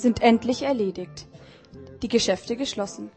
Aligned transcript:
sind 0.00 0.22
endlich 0.22 0.62
erledigt. 0.62 1.26
Die 2.02 2.08
Geschäfte 2.08 2.56
geschlossen. 2.56 3.10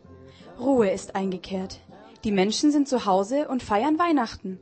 Ruhe 0.60 0.90
ist 0.90 1.16
eingekehrt. 1.16 1.80
Die 2.24 2.32
Menschen 2.32 2.72
sind 2.72 2.88
zu 2.88 3.06
Hause 3.06 3.48
und 3.48 3.64
feiern 3.64 3.98
Weihnachten. 3.98 4.60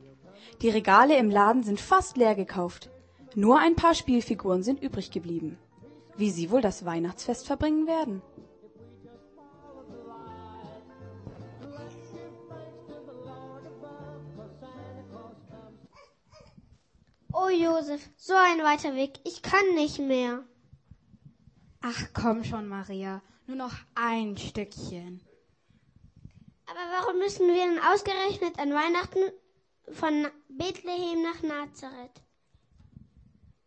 Die 0.62 0.70
Regale 0.70 1.16
im 1.16 1.30
Laden 1.30 1.62
sind 1.62 1.80
fast 1.80 2.16
leer 2.16 2.34
gekauft. 2.34 2.90
Nur 3.34 3.58
ein 3.58 3.76
paar 3.76 3.94
Spielfiguren 3.94 4.62
sind 4.62 4.82
übrig 4.82 5.10
geblieben. 5.10 5.58
Wie 6.16 6.30
sie 6.30 6.50
wohl 6.50 6.60
das 6.60 6.84
Weihnachtsfest 6.84 7.46
verbringen 7.46 7.86
werden? 7.86 8.22
Oh 17.32 17.48
Josef, 17.48 18.10
so 18.16 18.34
ein 18.34 18.58
weiter 18.64 18.94
Weg. 18.96 19.20
Ich 19.24 19.42
kann 19.42 19.74
nicht 19.74 19.98
mehr. 19.98 20.44
Ach 21.82 22.08
komm 22.12 22.44
schon, 22.44 22.68
Maria. 22.68 23.22
Nur 23.46 23.56
noch 23.56 23.74
ein 23.94 24.36
Stückchen. 24.36 25.20
Aber 26.66 26.78
warum 26.98 27.18
müssen 27.18 27.48
wir 27.48 27.54
denn 27.54 27.78
ausgerechnet 27.92 28.58
an 28.58 28.70
Weihnachten 28.72 29.32
von 29.92 30.28
Bethlehem 30.48 31.22
nach 31.22 31.42
Nazareth? 31.42 32.22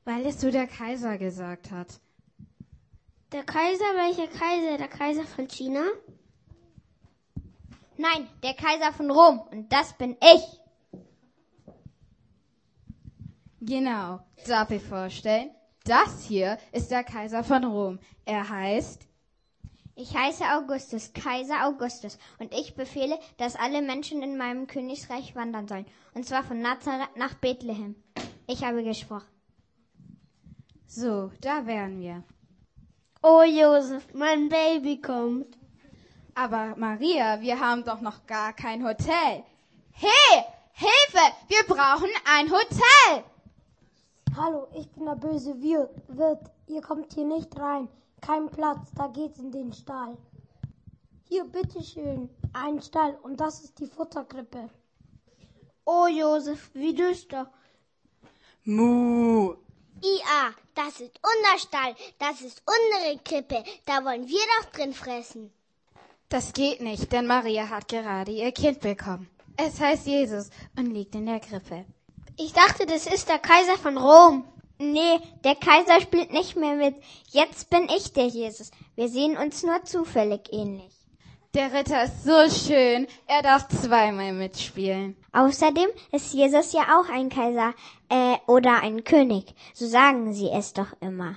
Weil 0.06 0.26
es 0.26 0.40
so 0.40 0.52
der 0.52 0.68
Kaiser 0.68 1.18
gesagt 1.18 1.72
hat. 1.72 2.00
Der 3.32 3.44
Kaiser? 3.44 3.84
Welcher 3.96 4.28
Kaiser? 4.28 4.78
Der 4.78 4.88
Kaiser 4.88 5.24
von 5.26 5.48
China? 5.48 5.84
Nein, 7.98 8.30
der 8.44 8.54
Kaiser 8.54 8.94
von 8.94 9.10
Rom. 9.10 9.40
Und 9.52 9.72
das 9.72 9.98
bin 9.98 10.16
ich. 10.22 10.60
Genau. 13.60 14.20
Darf 14.46 14.72
ich 14.72 14.84
vorstellen? 14.84 15.52
Das 15.86 16.24
hier 16.24 16.58
ist 16.72 16.92
der 16.92 17.04
Kaiser 17.04 17.44
von 17.44 17.66
Rom. 17.66 18.00
Er 18.24 18.48
heißt 18.48 19.06
Ich 19.96 20.16
heiße 20.16 20.46
Augustus, 20.56 21.12
Kaiser 21.14 21.66
Augustus, 21.68 22.18
und 22.40 22.54
ich 22.54 22.76
befehle, 22.76 23.20
dass 23.38 23.58
alle 23.58 23.82
Menschen 23.82 24.22
in 24.22 24.38
meinem 24.38 24.68
Königreich 24.68 25.36
wandern 25.36 25.68
sollen, 25.68 25.86
und 26.14 26.26
zwar 26.26 26.44
von 26.44 26.62
Nazareth 26.62 27.16
nach 27.18 27.34
Bethlehem. 27.34 27.96
Ich 28.48 28.64
habe 28.64 28.84
gesprochen. 28.84 29.28
So, 30.86 31.32
da 31.42 31.66
wären 31.66 32.00
wir. 32.00 32.24
Oh 33.22 33.44
Josef, 33.44 34.14
mein 34.14 34.48
Baby 34.48 35.02
kommt. 35.02 35.58
Aber 36.34 36.76
Maria, 36.78 37.42
wir 37.42 37.60
haben 37.60 37.84
doch 37.84 38.00
noch 38.00 38.26
gar 38.26 38.54
kein 38.54 38.86
Hotel. 38.86 39.44
Hey, 39.92 40.44
Hilfe, 40.72 41.34
wir 41.48 41.64
brauchen 41.68 42.10
ein 42.26 42.50
Hotel. 42.50 43.24
Hallo, 44.36 44.68
ich 44.74 44.90
bin 44.90 45.06
der 45.06 45.16
böse 45.16 45.54
Wirt. 45.62 46.52
Ihr 46.66 46.82
kommt 46.82 47.14
hier 47.14 47.26
nicht 47.26 47.56
rein. 47.60 47.88
Kein 48.20 48.50
Platz, 48.50 48.90
da 48.96 49.08
geht's 49.08 49.38
in 49.38 49.52
den 49.52 49.72
Stall. 49.74 50.18
Hier, 51.30 51.44
bitteschön, 51.44 52.30
ein 52.52 52.82
Stall 52.82 53.16
und 53.22 53.40
das 53.40 53.64
ist 53.64 53.78
die 53.80 53.86
Futterkrippe. 53.86 54.70
Oh 55.86 56.08
Josef, 56.08 56.72
wie 56.74 56.96
düster. 56.96 57.52
Muh. 58.64 59.56
Ia, 60.02 60.54
das 60.74 61.00
ist 61.00 61.20
unser 61.22 61.60
Stall, 61.60 61.96
das 62.18 62.42
ist 62.42 62.64
unsere 62.66 63.24
Krippe, 63.24 63.64
da 63.86 64.04
wollen 64.04 64.28
wir 64.28 64.40
doch 64.60 64.72
drin 64.72 64.94
fressen. 64.94 65.52
Das 66.30 66.54
geht 66.54 66.82
nicht, 66.82 67.12
denn 67.12 67.28
Maria 67.28 67.70
hat 67.70 67.88
gerade 67.88 68.32
ihr 68.32 68.52
Kind 68.52 68.80
bekommen. 68.80 69.30
Es 69.58 69.80
heißt 69.80 70.08
Jesus 70.08 70.50
und 70.76 70.92
liegt 70.92 71.14
in 71.14 71.28
der 71.28 71.40
Krippe. 71.40 71.86
Ich 72.38 72.54
dachte, 72.54 72.86
das 72.86 73.06
ist 73.06 73.30
der 73.30 73.38
Kaiser 73.38 73.78
von 73.78 73.98
Rom. 73.98 74.46
Nee, 74.80 75.20
der 75.44 75.56
Kaiser 75.56 76.02
spielt 76.02 76.34
nicht 76.34 76.56
mehr 76.56 76.76
mit. 76.76 76.96
Jetzt 77.30 77.70
bin 77.70 77.88
ich 77.96 78.14
der 78.14 78.26
Jesus. 78.26 78.72
Wir 78.96 79.08
sehen 79.08 79.38
uns 79.38 79.62
nur 79.64 79.84
zufällig 79.84 80.52
ähnlich. 80.52 80.92
Der 81.54 81.72
Ritter 81.72 82.06
ist 82.06 82.24
so 82.24 82.50
schön, 82.50 83.06
er 83.28 83.44
darf 83.44 83.68
zweimal 83.68 84.34
mitspielen. 84.34 85.16
Außerdem 85.32 85.88
ist 86.12 86.34
Jesus 86.34 86.74
ja 86.74 87.00
auch 87.00 87.08
ein 87.10 87.30
Kaiser, 87.30 87.76
äh, 88.10 88.38
oder 88.48 88.82
ein 88.82 89.04
König. 89.04 89.54
So 89.76 89.86
sagen 89.86 90.34
sie 90.34 90.50
es 90.50 90.74
doch 90.74 90.94
immer. 91.00 91.36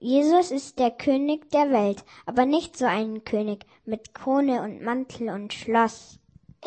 Jesus 0.00 0.50
ist 0.50 0.80
der 0.80 0.90
König 0.90 1.48
der 1.50 1.70
Welt, 1.70 2.02
aber 2.26 2.44
nicht 2.44 2.76
so 2.76 2.86
ein 2.86 3.22
König 3.22 3.64
mit 3.84 4.12
Krone 4.14 4.62
und 4.62 4.82
Mantel 4.82 5.28
und 5.28 5.52
Schloss. 5.52 6.18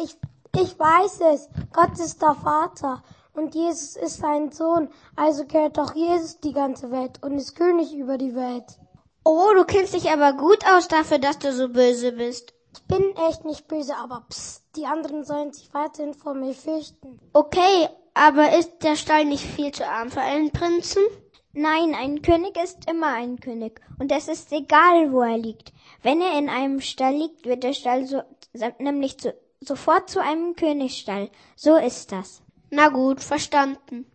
Ich, 0.02 0.16
ich 0.56 0.80
weiß 0.80 1.20
es. 1.34 1.50
Gott 1.74 2.00
ist 2.00 2.22
der 2.22 2.36
Vater 2.36 3.04
und 3.38 3.56
Jesus 3.56 3.96
ist 3.96 4.18
sein 4.18 4.52
Sohn. 4.52 4.90
Also 5.16 5.46
gehört 5.46 5.78
doch 5.78 5.96
Jesus 5.96 6.40
die 6.40 6.54
ganze 6.54 6.92
Welt 6.92 7.22
und 7.24 7.38
ist 7.38 7.56
König 7.56 7.94
über 7.94 8.18
die 8.18 8.36
Welt. 8.36 8.66
Oh, 9.24 9.54
du 9.56 9.66
kennst 9.66 9.94
dich 9.94 10.10
aber 10.12 10.34
gut 10.34 10.64
aus 10.66 10.88
dafür, 10.88 11.18
dass 11.20 11.40
du 11.40 11.52
so 11.52 11.70
böse 11.70 12.12
bist. 12.12 12.54
Ich 12.74 12.84
bin 12.84 13.16
echt 13.30 13.46
nicht 13.46 13.68
böse, 13.68 13.96
aber 13.96 14.26
psst, 14.30 14.64
die 14.76 14.86
anderen 14.86 15.24
sollen 15.24 15.54
sich 15.54 15.74
weiterhin 15.74 16.14
vor 16.14 16.34
mir 16.34 16.54
fürchten. 16.54 17.20
Okay, 17.34 17.88
aber 18.14 18.58
ist 18.58 18.84
der 18.84 18.96
Stall 18.96 19.26
nicht 19.26 19.46
viel 19.46 19.72
zu 19.72 19.88
arm 19.88 20.12
für 20.12 20.22
einen 20.22 20.52
Prinzen? 20.52 21.02
Nein, 21.54 21.96
ein 21.96 22.22
König 22.22 22.58
ist 22.62 22.90
immer 22.90 23.14
ein 23.14 23.40
König. 23.40 23.80
Und 23.98 24.12
es 24.12 24.28
ist 24.28 24.52
egal, 24.52 25.14
wo 25.14 25.22
er 25.22 25.38
liegt. 25.38 25.72
Wenn 26.04 26.22
er 26.22 26.38
in 26.38 26.50
einem 26.50 26.82
Stall 26.82 27.16
liegt, 27.16 27.46
wird 27.46 27.64
der 27.64 27.74
Stall 27.74 28.06
so, 28.06 28.22
nämlich 28.78 29.18
zu, 29.18 29.34
sofort 29.62 30.10
zu 30.10 30.22
einem 30.22 30.56
Königsstall. 30.56 31.30
So 31.56 31.78
ist 31.78 32.12
das. 32.12 32.42
Na 32.70 32.90
gut, 32.90 33.22
verstanden. 33.22 34.06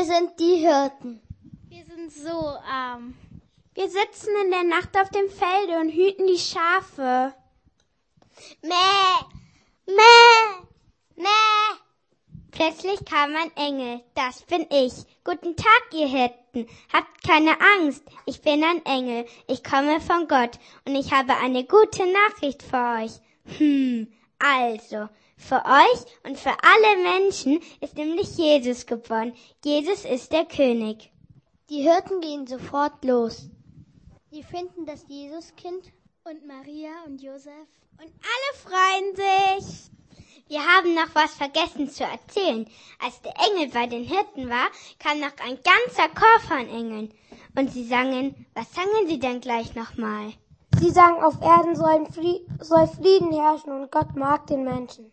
Wir 0.00 0.06
sind 0.06 0.40
die 0.40 0.56
Hirten. 0.56 1.20
Wir 1.68 1.84
sind 1.84 2.10
so 2.10 2.56
arm. 2.66 3.14
Wir 3.74 3.86
sitzen 3.90 4.30
in 4.42 4.50
der 4.50 4.62
Nacht 4.62 4.96
auf 4.96 5.10
dem 5.10 5.28
Felde 5.28 5.78
und 5.78 5.90
hüten 5.90 6.26
die 6.26 6.38
Schafe. 6.38 7.34
Mäh, 8.62 8.72
mäh, 9.84 10.66
mäh. 11.16 11.76
Plötzlich 12.50 13.04
kam 13.04 13.36
ein 13.36 13.54
Engel. 13.56 14.00
Das 14.14 14.40
bin 14.44 14.66
ich. 14.70 14.94
Guten 15.22 15.54
Tag, 15.54 15.82
ihr 15.92 16.08
Hirten. 16.08 16.66
Habt 16.90 17.22
keine 17.22 17.58
Angst, 17.60 18.02
ich 18.24 18.40
bin 18.40 18.64
ein 18.64 18.82
Engel, 18.86 19.26
ich 19.48 19.62
komme 19.62 20.00
von 20.00 20.26
Gott 20.28 20.58
und 20.86 20.94
ich 20.94 21.12
habe 21.12 21.36
eine 21.36 21.64
gute 21.64 22.10
Nachricht 22.10 22.62
für 22.62 23.02
euch. 23.02 23.58
Hm, 23.58 24.10
also, 24.38 25.10
für 25.40 25.64
euch 25.64 26.04
und 26.24 26.38
für 26.38 26.50
alle 26.62 27.02
Menschen 27.02 27.60
ist 27.80 27.96
nämlich 27.96 28.36
Jesus 28.36 28.86
geboren. 28.86 29.32
Jesus 29.64 30.04
ist 30.04 30.32
der 30.32 30.44
König. 30.44 31.10
Die 31.70 31.82
Hirten 31.82 32.20
gehen 32.20 32.46
sofort 32.46 33.04
los. 33.04 33.48
Die 34.32 34.42
finden 34.42 34.86
das 34.86 35.04
Jesuskind 35.08 35.92
und 36.24 36.46
Maria 36.46 36.90
und 37.06 37.20
Josef. 37.22 37.66
Und 37.98 38.12
alle 38.12 38.58
freuen 38.62 39.16
sich. 39.16 39.90
Wir 40.48 40.60
haben 40.60 40.94
noch 40.94 41.14
was 41.14 41.34
vergessen 41.34 41.88
zu 41.88 42.04
erzählen. 42.04 42.68
Als 43.04 43.20
der 43.22 43.34
Engel 43.48 43.68
bei 43.70 43.86
den 43.86 44.04
Hirten 44.04 44.48
war, 44.50 44.68
kam 44.98 45.20
noch 45.20 45.32
ein 45.46 45.58
ganzer 45.62 46.08
Chor 46.14 46.40
von 46.48 46.68
Engeln. 46.68 47.14
Und 47.56 47.72
sie 47.72 47.84
sangen, 47.84 48.46
was 48.54 48.72
sangen 48.74 49.08
sie 49.08 49.18
denn 49.18 49.40
gleich 49.40 49.74
nochmal? 49.74 50.32
Sie 50.78 50.90
sagen, 50.90 51.22
auf 51.22 51.40
Erden 51.40 51.76
soll 51.76 52.06
Frieden 52.88 53.32
herrschen 53.32 53.72
und 53.72 53.90
Gott 53.90 54.16
mag 54.16 54.46
den 54.46 54.64
Menschen. 54.64 55.12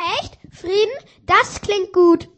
Echt? 0.00 0.38
Frieden? 0.50 0.92
Das 1.26 1.60
klingt 1.60 1.92
gut. 1.92 2.28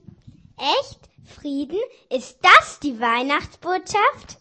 Echt? 0.57 0.99
Frieden? 1.25 1.79
Ist 2.11 2.39
das 2.43 2.81
die 2.81 3.01
Weihnachtsbotschaft? 3.01 4.39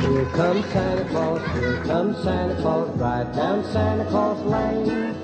Here 0.00 0.24
comes 0.32 0.66
Santa 0.72 1.04
Claus, 1.10 1.40
here 1.54 1.82
comes 1.84 2.22
Santa 2.22 2.54
Claus, 2.60 2.88
right 2.98 3.32
down 3.34 3.64
Santa 3.72 4.04
Claus 4.06 4.38
Lane. 4.44 5.14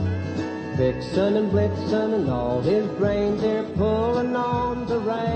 Vixen 0.76 1.36
and 1.36 1.50
Blitzen 1.50 2.14
and 2.14 2.30
all 2.30 2.60
his 2.60 2.84
reindeer 3.00 3.64
pulling 3.76 4.36
on 4.36 4.86
the 4.86 4.98
reins. 4.98 5.35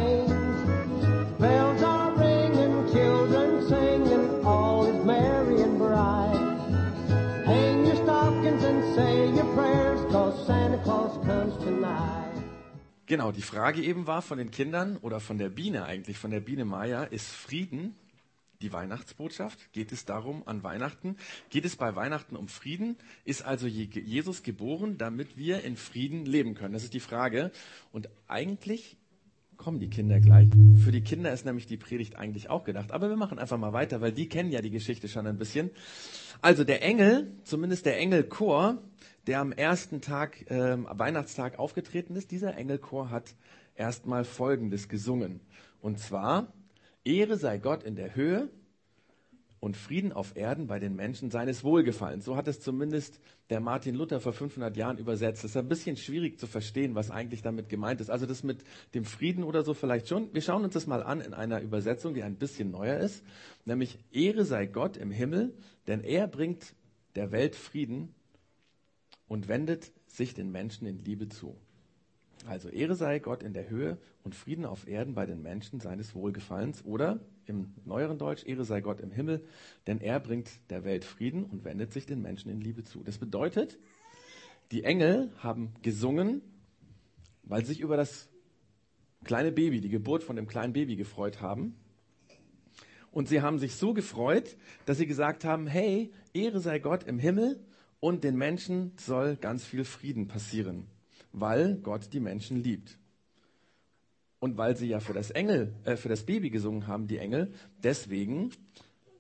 Genau, 13.11 13.33
die 13.33 13.43
Frage 13.43 13.83
eben 13.83 14.07
war 14.07 14.23
von 14.23 14.39
den 14.39 14.53
Kindern 14.53 14.97
oder 14.99 15.19
von 15.19 15.37
der 15.37 15.49
Biene 15.49 15.85
eigentlich, 15.85 16.17
von 16.17 16.31
der 16.31 16.39
Biene 16.39 16.65
Maya, 16.65 17.03
ist 17.03 17.27
Frieden 17.27 17.97
die 18.63 18.73
Weihnachtsbotschaft? 18.73 19.73
Geht 19.73 19.91
es 19.91 20.05
darum 20.05 20.47
an 20.47 20.63
Weihnachten? 20.63 21.17
Geht 21.49 21.65
es 21.65 21.75
bei 21.75 21.97
Weihnachten 21.97 22.37
um 22.37 22.47
Frieden? 22.47 22.97
Ist 23.25 23.45
also 23.45 23.67
Jesus 23.67 24.45
geboren, 24.45 24.97
damit 24.97 25.37
wir 25.37 25.65
in 25.65 25.77
Frieden 25.77 26.25
leben 26.25 26.55
können? 26.55 26.73
Das 26.73 26.85
ist 26.85 26.95
die 26.95 27.01
Frage. 27.01 27.51
Und 27.91 28.09
eigentlich 28.29 28.97
kommen 29.57 29.81
die 29.81 29.91
Kinder 29.91 30.21
gleich. 30.21 30.49
Für 30.85 30.93
die 30.93 31.03
Kinder 31.03 31.33
ist 31.33 31.45
nämlich 31.45 31.67
die 31.67 31.79
Predigt 31.79 32.15
eigentlich 32.15 32.49
auch 32.49 32.63
gedacht. 32.63 32.93
Aber 32.93 33.09
wir 33.09 33.17
machen 33.17 33.41
einfach 33.41 33.59
mal 33.59 33.73
weiter, 33.73 34.01
weil 34.01 34.13
die 34.13 34.29
kennen 34.29 34.53
ja 34.53 34.63
die 34.63 34.71
Geschichte 34.71 35.09
schon 35.09 35.27
ein 35.27 35.37
bisschen. 35.37 35.71
Also 36.43 36.63
der 36.63 36.85
Engel, 36.85 37.33
zumindest 37.43 37.87
der 37.87 37.99
Engelchor, 37.99 38.79
der 39.27 39.41
am 39.41 39.53
ersten 39.53 40.01
Tag, 40.01 40.51
äh, 40.51 40.77
Weihnachtstag 40.99 41.59
aufgetreten 41.59 42.17
ist, 42.17 42.31
dieser 42.31 42.57
Engelchor 42.57 43.11
hat 43.11 43.35
erstmal 43.75 44.25
Folgendes 44.25 44.89
gesungen. 44.89 45.41
Und 45.81 45.99
zwar, 45.99 46.53
Ehre 47.05 47.37
sei 47.37 47.59
Gott 47.59 47.83
in 47.83 47.97
der 47.97 48.15
Höhe 48.15 48.51
und 49.61 49.77
Frieden 49.77 50.13
auf 50.13 50.37
Erden 50.37 50.67
bei 50.67 50.79
den 50.79 50.97
Menschen 50.97 51.31
seines 51.31 51.63
Wohlgefallens. 51.63 52.25
So 52.25 52.35
hat 52.37 52.49
es 52.49 52.61
zumindest 52.61 53.21
der 53.51 53.61
Martin 53.61 53.95
Luther 53.95 54.21
vor 54.21 54.33
500 54.33 54.75
Jahren 54.77 54.97
übersetzt. 54.97 55.45
Es 55.45 55.51
ist 55.51 55.57
ein 55.57 55.69
bisschen 55.69 55.97
schwierig 55.97 56.39
zu 56.39 56.47
verstehen, 56.47 56.95
was 56.95 57.11
eigentlich 57.11 57.43
damit 57.43 57.69
gemeint 57.69 58.01
ist. 58.01 58.11
Also 58.11 58.25
das 58.25 58.43
mit 58.43 58.65
dem 58.95 59.05
Frieden 59.05 59.45
oder 59.45 59.63
so 59.63 59.75
vielleicht 59.75 60.09
schon. 60.09 60.33
Wir 60.33 60.41
schauen 60.41 60.65
uns 60.65 60.75
das 60.75 60.87
mal 60.87 61.03
an 61.03 61.21
in 61.21 61.35
einer 61.35 61.61
Übersetzung, 61.61 62.15
die 62.15 62.23
ein 62.23 62.37
bisschen 62.37 62.71
neuer 62.71 62.99
ist. 62.99 63.23
Nämlich 63.67 63.99
Ehre 64.13 64.47
sei 64.47 64.65
Gott 64.65 64.97
im 64.97 65.11
Himmel, 65.11 65.55
denn 65.87 66.03
er 66.03 66.27
bringt 66.27 66.75
der 67.15 67.31
Welt 67.31 67.55
Frieden 67.55 68.15
und 69.31 69.47
wendet 69.47 69.93
sich 70.09 70.35
den 70.35 70.51
Menschen 70.51 70.89
in 70.89 70.99
Liebe 70.99 71.29
zu. 71.29 71.57
Also 72.49 72.69
Ehre 72.69 72.97
sei 72.97 73.21
Gott 73.21 73.45
in 73.45 73.53
der 73.53 73.71
Höhe 73.71 73.97
und 74.25 74.35
Frieden 74.35 74.65
auf 74.65 74.89
Erden 74.89 75.15
bei 75.15 75.25
den 75.25 75.41
Menschen 75.41 75.79
seines 75.79 76.17
Wohlgefallens. 76.17 76.85
Oder 76.85 77.21
im 77.47 77.73
neueren 77.85 78.19
Deutsch, 78.19 78.45
Ehre 78.45 78.65
sei 78.65 78.81
Gott 78.81 78.99
im 78.99 79.13
Himmel, 79.13 79.47
denn 79.87 80.01
er 80.01 80.19
bringt 80.19 80.51
der 80.69 80.83
Welt 80.83 81.05
Frieden 81.05 81.45
und 81.45 81.65
wendet 81.65 81.93
sich 81.93 82.07
den 82.07 82.21
Menschen 82.21 82.51
in 82.51 82.61
Liebe 82.61 82.83
zu. 82.83 83.05
Das 83.05 83.19
bedeutet, 83.19 83.79
die 84.73 84.83
Engel 84.83 85.31
haben 85.39 85.75
gesungen, 85.83 86.43
weil 87.45 87.61
sie 87.61 87.75
sich 87.75 87.81
über 87.81 87.97
das 87.97 88.29
kleine 89.23 89.53
Baby, 89.53 89.81
die 89.81 89.91
Geburt 89.91 90.25
von 90.25 90.35
dem 90.35 90.49
kleinen 90.49 90.73
Baby 90.73 90.97
gefreut 90.97 91.41
haben. 91.41 91.77
Und 93.13 93.29
sie 93.29 93.43
haben 93.43 93.61
sich 93.61 93.77
so 93.77 93.95
gefreut, 93.95 94.57
dass 94.87 94.99
sie 94.99 95.07
gesagt 95.07 95.45
haben, 95.45 95.69
hey, 95.69 96.13
Ehre 96.35 96.59
sei 96.59 96.81
Gott 96.81 97.05
im 97.05 97.21
Himmel 97.21 97.61
und 98.01 98.25
den 98.25 98.37
Menschen 98.37 98.93
soll 98.97 99.37
ganz 99.37 99.65
viel 99.65 99.85
Frieden 99.85 100.27
passieren 100.27 100.87
weil 101.33 101.77
Gott 101.77 102.13
die 102.13 102.21
Menschen 102.21 102.63
liebt. 102.63 102.99
Und 104.39 104.57
weil 104.57 104.77
sie 104.77 104.89
ja 104.89 105.01
für 105.01 105.13
das 105.13 105.31
Engel, 105.31 105.75
äh, 105.85 105.97
für 105.97 106.09
das 106.09 106.25
Baby 106.25 106.51
gesungen 106.51 106.87
haben, 106.87 107.07
die 107.07 107.19
Engel, 107.19 107.53
deswegen 107.83 108.51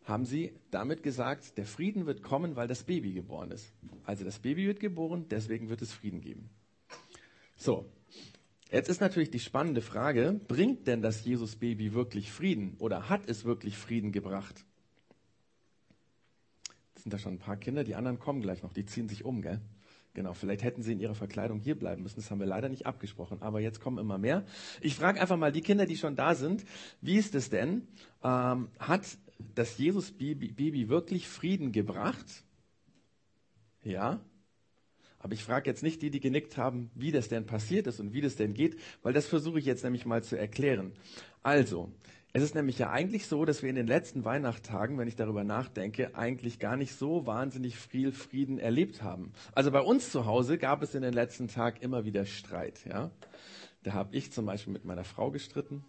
haben 0.05 0.25
sie 0.25 0.55
damit 0.71 1.03
gesagt, 1.03 1.59
der 1.59 1.67
Frieden 1.67 2.07
wird 2.07 2.23
kommen, 2.23 2.57
weil 2.57 2.69
das 2.69 2.85
Baby 2.85 3.13
geboren 3.13 3.51
ist. 3.51 3.71
Also 4.05 4.25
das 4.25 4.39
Baby 4.39 4.67
wird 4.67 4.81
geboren, 4.81 5.27
deswegen 5.31 5.69
wird 5.69 5.83
es 5.83 5.93
Frieden 5.93 6.23
geben. 6.23 6.49
So, 7.55 7.85
jetzt 8.73 8.89
ist 8.89 9.03
natürlich 9.03 9.31
die 9.31 9.39
spannende 9.39 9.83
Frage, 9.83 10.41
bringt 10.49 10.87
denn 10.87 11.03
das 11.03 11.25
Jesus-Baby 11.25 11.93
wirklich 11.93 12.33
Frieden 12.33 12.77
oder 12.79 13.11
hat 13.11 13.29
es 13.29 13.45
wirklich 13.45 13.77
Frieden 13.77 14.13
gebracht? 14.13 14.65
Sind 17.03 17.13
da 17.13 17.19
schon 17.19 17.35
ein 17.35 17.39
paar 17.39 17.57
Kinder, 17.57 17.85
die 17.85 17.95
anderen 17.95 18.19
kommen 18.19 18.43
gleich 18.43 18.63
noch, 18.63 18.73
die 18.73 18.85
ziehen 18.85 19.09
sich 19.09 19.25
um, 19.25 19.43
gell? 19.43 19.61
Genau, 20.13 20.35
vielleicht 20.35 20.65
hätten 20.65 20.83
sie 20.83 20.93
in 20.93 21.01
ihrer 21.01 21.15
Verkleidung 21.15 21.61
hier 21.61 21.79
bleiben 21.79 22.03
müssen. 22.03 22.17
Das 22.17 22.31
haben 22.31 22.41
wir 22.41 22.47
leider 22.47 22.69
nicht 22.69 22.85
abgesprochen. 22.85 23.43
Aber 23.43 23.61
jetzt 23.61 23.81
kommen 23.81 23.99
immer 23.99 24.19
mehr. 24.19 24.45
Ich 24.81 24.97
frage 24.97 25.21
einfach 25.21 25.37
mal 25.37 25.53
die 25.53 25.61
Kinder, 25.61 25.87
die 25.87 25.97
schon 25.97 26.17
da 26.17 26.35
sind, 26.35 26.65
wie 27.01 27.17
ist 27.17 27.35
es 27.37 27.49
denn? 27.49 27.87
Ähm, 28.25 28.69
hat 28.79 29.07
das 29.55 29.79
Jesus-Baby 29.79 30.89
wirklich 30.89 31.29
Frieden 31.29 31.71
gebracht? 31.71 32.45
Ja. 33.85 34.21
Aber 35.21 35.35
ich 35.35 35.45
frage 35.45 35.71
jetzt 35.71 35.83
nicht 35.83 36.03
die, 36.03 36.11
die 36.11 36.21
genickt 36.21 36.57
haben, 36.57 36.91
wie 36.95 37.13
das 37.13 37.29
denn 37.29 37.47
passiert 37.47 37.87
ist 37.87 38.01
und 38.01 38.13
wie 38.13 38.21
das 38.21 38.37
denn 38.37 38.55
geht, 38.55 38.79
weil 39.03 39.13
das 39.13 39.27
versuche 39.27 39.59
ich 39.59 39.65
jetzt 39.65 39.85
nämlich 39.85 40.07
mal 40.07 40.25
zu 40.25 40.37
erklären. 40.37 40.93
Also, 41.43 41.93
es 42.33 42.43
ist 42.43 42.55
nämlich 42.55 42.79
ja 42.79 42.91
eigentlich 42.91 43.27
so, 43.27 43.45
dass 43.45 43.63
wir 43.63 43.71
in 43.71 43.75
den 43.75 43.89
letzten 43.89 44.25
Weihnachtstagen, 44.25 44.99
wenn 44.99 45.09
ich 45.09 45.17
darüber 45.17 45.43
nachdenke, 45.43 46.15
eigentlich 46.15 46.61
gar 46.61 46.77
nicht 46.77 46.95
so 46.95 47.27
wahnsinnig 47.27 47.77
viel 47.77 48.13
Frieden 48.13 48.59
erlebt 48.59 49.03
haben. 49.03 49.33
Also 49.53 49.73
bei 49.73 49.81
uns 49.81 50.11
zu 50.11 50.27
Hause 50.27 50.57
gab 50.57 50.83
es 50.83 50.95
in 50.95 51.03
den 51.03 51.13
letzten 51.13 51.49
Tagen 51.49 51.81
immer 51.81 52.05
wieder 52.05 52.25
Streit. 52.27 52.85
Ja? 52.87 53.11
Da 53.83 53.95
habe 53.95 54.15
ich 54.15 54.31
zum 54.31 54.47
Beispiel 54.47 54.73
mit 54.73 54.85
meiner 54.85 55.05
Frau 55.05 55.31
gestritten 55.33 55.85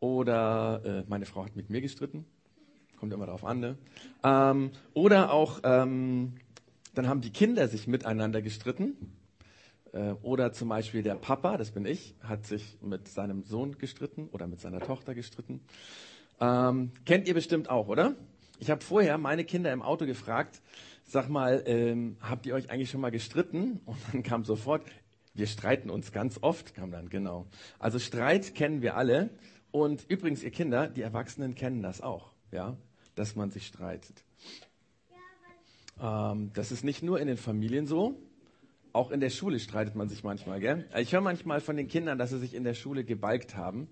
oder 0.00 0.82
äh, 0.84 1.04
meine 1.08 1.26
Frau 1.26 1.44
hat 1.44 1.54
mit 1.54 1.70
mir 1.70 1.80
gestritten. 1.80 2.24
Kommt 2.98 3.12
immer 3.12 3.26
darauf 3.26 3.44
an. 3.44 3.60
Ne? 3.60 3.78
Ähm, 4.24 4.72
oder 4.94 5.32
auch, 5.32 5.60
ähm, 5.62 6.34
dann 6.94 7.06
haben 7.06 7.20
die 7.20 7.30
Kinder 7.30 7.68
sich 7.68 7.86
miteinander 7.86 8.42
gestritten. 8.42 8.96
Äh, 9.92 10.12
oder 10.22 10.52
zum 10.52 10.68
Beispiel 10.68 11.02
der 11.02 11.16
Papa, 11.16 11.56
das 11.56 11.72
bin 11.72 11.84
ich, 11.84 12.14
hat 12.22 12.46
sich 12.46 12.78
mit 12.80 13.08
seinem 13.08 13.42
Sohn 13.42 13.78
gestritten 13.78 14.28
oder 14.32 14.46
mit 14.46 14.60
seiner 14.60 14.80
Tochter 14.80 15.14
gestritten. 15.14 15.60
Ähm, 16.40 16.92
kennt 17.04 17.28
ihr 17.28 17.34
bestimmt 17.34 17.68
auch, 17.68 17.88
oder? 17.88 18.14
Ich 18.58 18.70
habe 18.70 18.82
vorher 18.82 19.18
meine 19.18 19.44
Kinder 19.44 19.72
im 19.72 19.82
Auto 19.82 20.06
gefragt, 20.06 20.60
sag 21.04 21.28
mal, 21.28 21.62
ähm, 21.66 22.16
habt 22.20 22.46
ihr 22.46 22.54
euch 22.54 22.70
eigentlich 22.70 22.90
schon 22.90 23.00
mal 23.00 23.10
gestritten? 23.10 23.80
Und 23.84 23.98
dann 24.12 24.22
kam 24.22 24.44
sofort, 24.44 24.84
wir 25.34 25.46
streiten 25.46 25.90
uns 25.90 26.12
ganz 26.12 26.38
oft, 26.42 26.74
kam 26.74 26.90
dann 26.90 27.08
genau. 27.08 27.46
Also 27.78 27.98
Streit 27.98 28.54
kennen 28.54 28.82
wir 28.82 28.96
alle. 28.96 29.30
Und 29.70 30.04
übrigens, 30.08 30.42
ihr 30.42 30.50
Kinder, 30.50 30.88
die 30.88 31.02
Erwachsenen 31.02 31.54
kennen 31.54 31.82
das 31.82 32.00
auch, 32.00 32.32
ja, 32.50 32.76
dass 33.14 33.36
man 33.36 33.50
sich 33.50 33.66
streitet. 33.66 34.24
Ähm, 36.00 36.50
das 36.54 36.72
ist 36.72 36.84
nicht 36.84 37.02
nur 37.02 37.20
in 37.20 37.28
den 37.28 37.36
Familien 37.36 37.86
so, 37.86 38.16
auch 38.92 39.10
in 39.10 39.20
der 39.20 39.30
Schule 39.30 39.58
streitet 39.58 39.94
man 39.94 40.08
sich 40.08 40.24
manchmal, 40.24 40.60
gell? 40.60 40.86
Ich 40.98 41.12
höre 41.12 41.20
manchmal 41.20 41.60
von 41.60 41.76
den 41.76 41.88
Kindern, 41.88 42.18
dass 42.18 42.30
sie 42.30 42.38
sich 42.38 42.54
in 42.54 42.64
der 42.64 42.74
Schule 42.74 43.04
gebalgt 43.04 43.56
haben. 43.56 43.88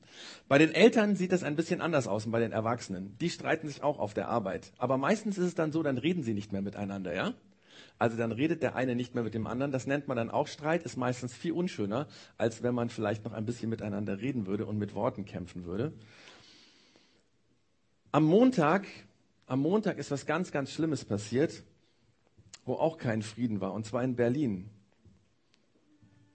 Bei 0.49 0.59
den 0.59 0.73
Eltern 0.73 1.17
sieht 1.17 1.33
das 1.33 1.43
ein 1.43 1.57
bisschen 1.57 1.81
anders 1.81 2.09
aus 2.09 2.27
und 2.27 2.33
bei 2.33 2.41
den 2.41 2.53
Erwachsenen. 2.53 3.17
Die 3.21 3.31
streiten 3.31 3.69
sich 3.69 3.83
auch 3.83 3.99
auf 3.99 4.15
der 4.15 4.29
Arbeit. 4.29 4.73
Aber 4.79 4.97
meistens 4.97 5.39
ist 5.39 5.47
es 5.47 5.55
dann 5.55 5.73
so, 5.73 5.83
dann 5.83 5.99
reden 5.99 6.23
sie 6.23 6.35
nicht 6.35 6.53
mehr 6.53 6.63
miteinander, 6.63 7.15
ja? 7.15 7.35
Also 7.99 8.17
dann 8.17 8.33
redet 8.33 8.63
der 8.63 8.77
eine 8.77 8.95
nicht 8.95 9.15
mehr 9.15 9.25
mit 9.25 9.35
dem 9.35 9.47
anderen. 9.47 9.73
Das 9.73 9.87
nennt 9.87 10.09
man 10.09 10.17
dann 10.17 10.31
auch 10.31 10.47
Streit, 10.47 10.85
ist 10.85 10.97
meistens 10.97 11.35
viel 11.35 11.53
unschöner, 11.53 12.07
als 12.37 12.63
wenn 12.63 12.75
man 12.75 12.89
vielleicht 12.89 13.25
noch 13.25 13.33
ein 13.33 13.45
bisschen 13.45 13.71
miteinander 13.71 14.21
reden 14.21 14.47
würde 14.47 14.67
und 14.67 14.79
mit 14.79 14.95
Worten 14.95 15.25
kämpfen 15.25 15.65
würde. 15.65 15.93
Am 18.13 18.25
Montag, 18.25 18.87
am 19.47 19.61
Montag 19.61 19.99
ist 19.99 20.11
was 20.11 20.27
ganz, 20.27 20.53
ganz 20.53 20.73
Schlimmes 20.73 21.05
passiert, 21.05 21.63
wo 22.65 22.75
auch 22.75 22.99
kein 22.99 23.23
Frieden 23.23 23.61
war, 23.61 23.73
und 23.73 23.85
zwar 23.85 24.05
in 24.05 24.15
Berlin. 24.15 24.71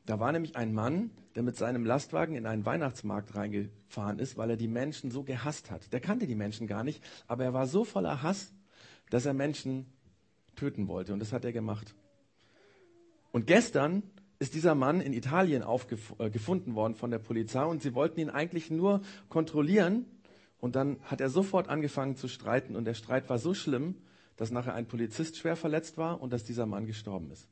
Da 0.05 0.19
war 0.19 0.31
nämlich 0.31 0.55
ein 0.55 0.73
Mann, 0.73 1.11
der 1.35 1.43
mit 1.43 1.55
seinem 1.55 1.85
Lastwagen 1.85 2.35
in 2.35 2.45
einen 2.45 2.65
Weihnachtsmarkt 2.65 3.35
reingefahren 3.35 4.19
ist, 4.19 4.37
weil 4.37 4.49
er 4.49 4.57
die 4.57 4.67
Menschen 4.67 5.11
so 5.11 5.23
gehasst 5.23 5.71
hat. 5.71 5.93
Der 5.93 6.01
kannte 6.01 6.27
die 6.27 6.35
Menschen 6.35 6.67
gar 6.67 6.83
nicht, 6.83 7.03
aber 7.27 7.45
er 7.45 7.53
war 7.53 7.67
so 7.67 7.85
voller 7.85 8.21
Hass, 8.21 8.53
dass 9.09 9.25
er 9.25 9.33
Menschen 9.33 9.85
töten 10.55 10.87
wollte. 10.87 11.13
Und 11.13 11.19
das 11.19 11.31
hat 11.31 11.45
er 11.45 11.53
gemacht. 11.53 11.95
Und 13.31 13.47
gestern 13.47 14.03
ist 14.39 14.53
dieser 14.53 14.75
Mann 14.75 14.99
in 14.99 15.13
Italien 15.13 15.63
äh, 15.63 16.29
gefunden 16.29 16.75
worden 16.75 16.95
von 16.95 17.11
der 17.11 17.19
Polizei 17.19 17.63
und 17.63 17.81
sie 17.81 17.95
wollten 17.95 18.19
ihn 18.19 18.29
eigentlich 18.29 18.69
nur 18.69 19.01
kontrollieren. 19.29 20.05
Und 20.59 20.75
dann 20.75 20.99
hat 21.03 21.21
er 21.21 21.29
sofort 21.29 21.69
angefangen 21.69 22.15
zu 22.15 22.27
streiten 22.27 22.75
und 22.75 22.85
der 22.85 22.93
Streit 22.93 23.29
war 23.29 23.37
so 23.37 23.53
schlimm, 23.53 23.95
dass 24.35 24.51
nachher 24.51 24.73
ein 24.73 24.87
Polizist 24.87 25.37
schwer 25.37 25.55
verletzt 25.55 25.97
war 25.97 26.21
und 26.21 26.33
dass 26.33 26.43
dieser 26.43 26.65
Mann 26.65 26.85
gestorben 26.85 27.31
ist. 27.31 27.47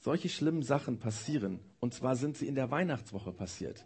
Solche 0.00 0.28
schlimmen 0.28 0.62
Sachen 0.62 0.98
passieren. 0.98 1.60
Und 1.80 1.94
zwar 1.94 2.16
sind 2.16 2.36
sie 2.36 2.46
in 2.46 2.54
der 2.54 2.70
Weihnachtswoche 2.70 3.32
passiert. 3.32 3.84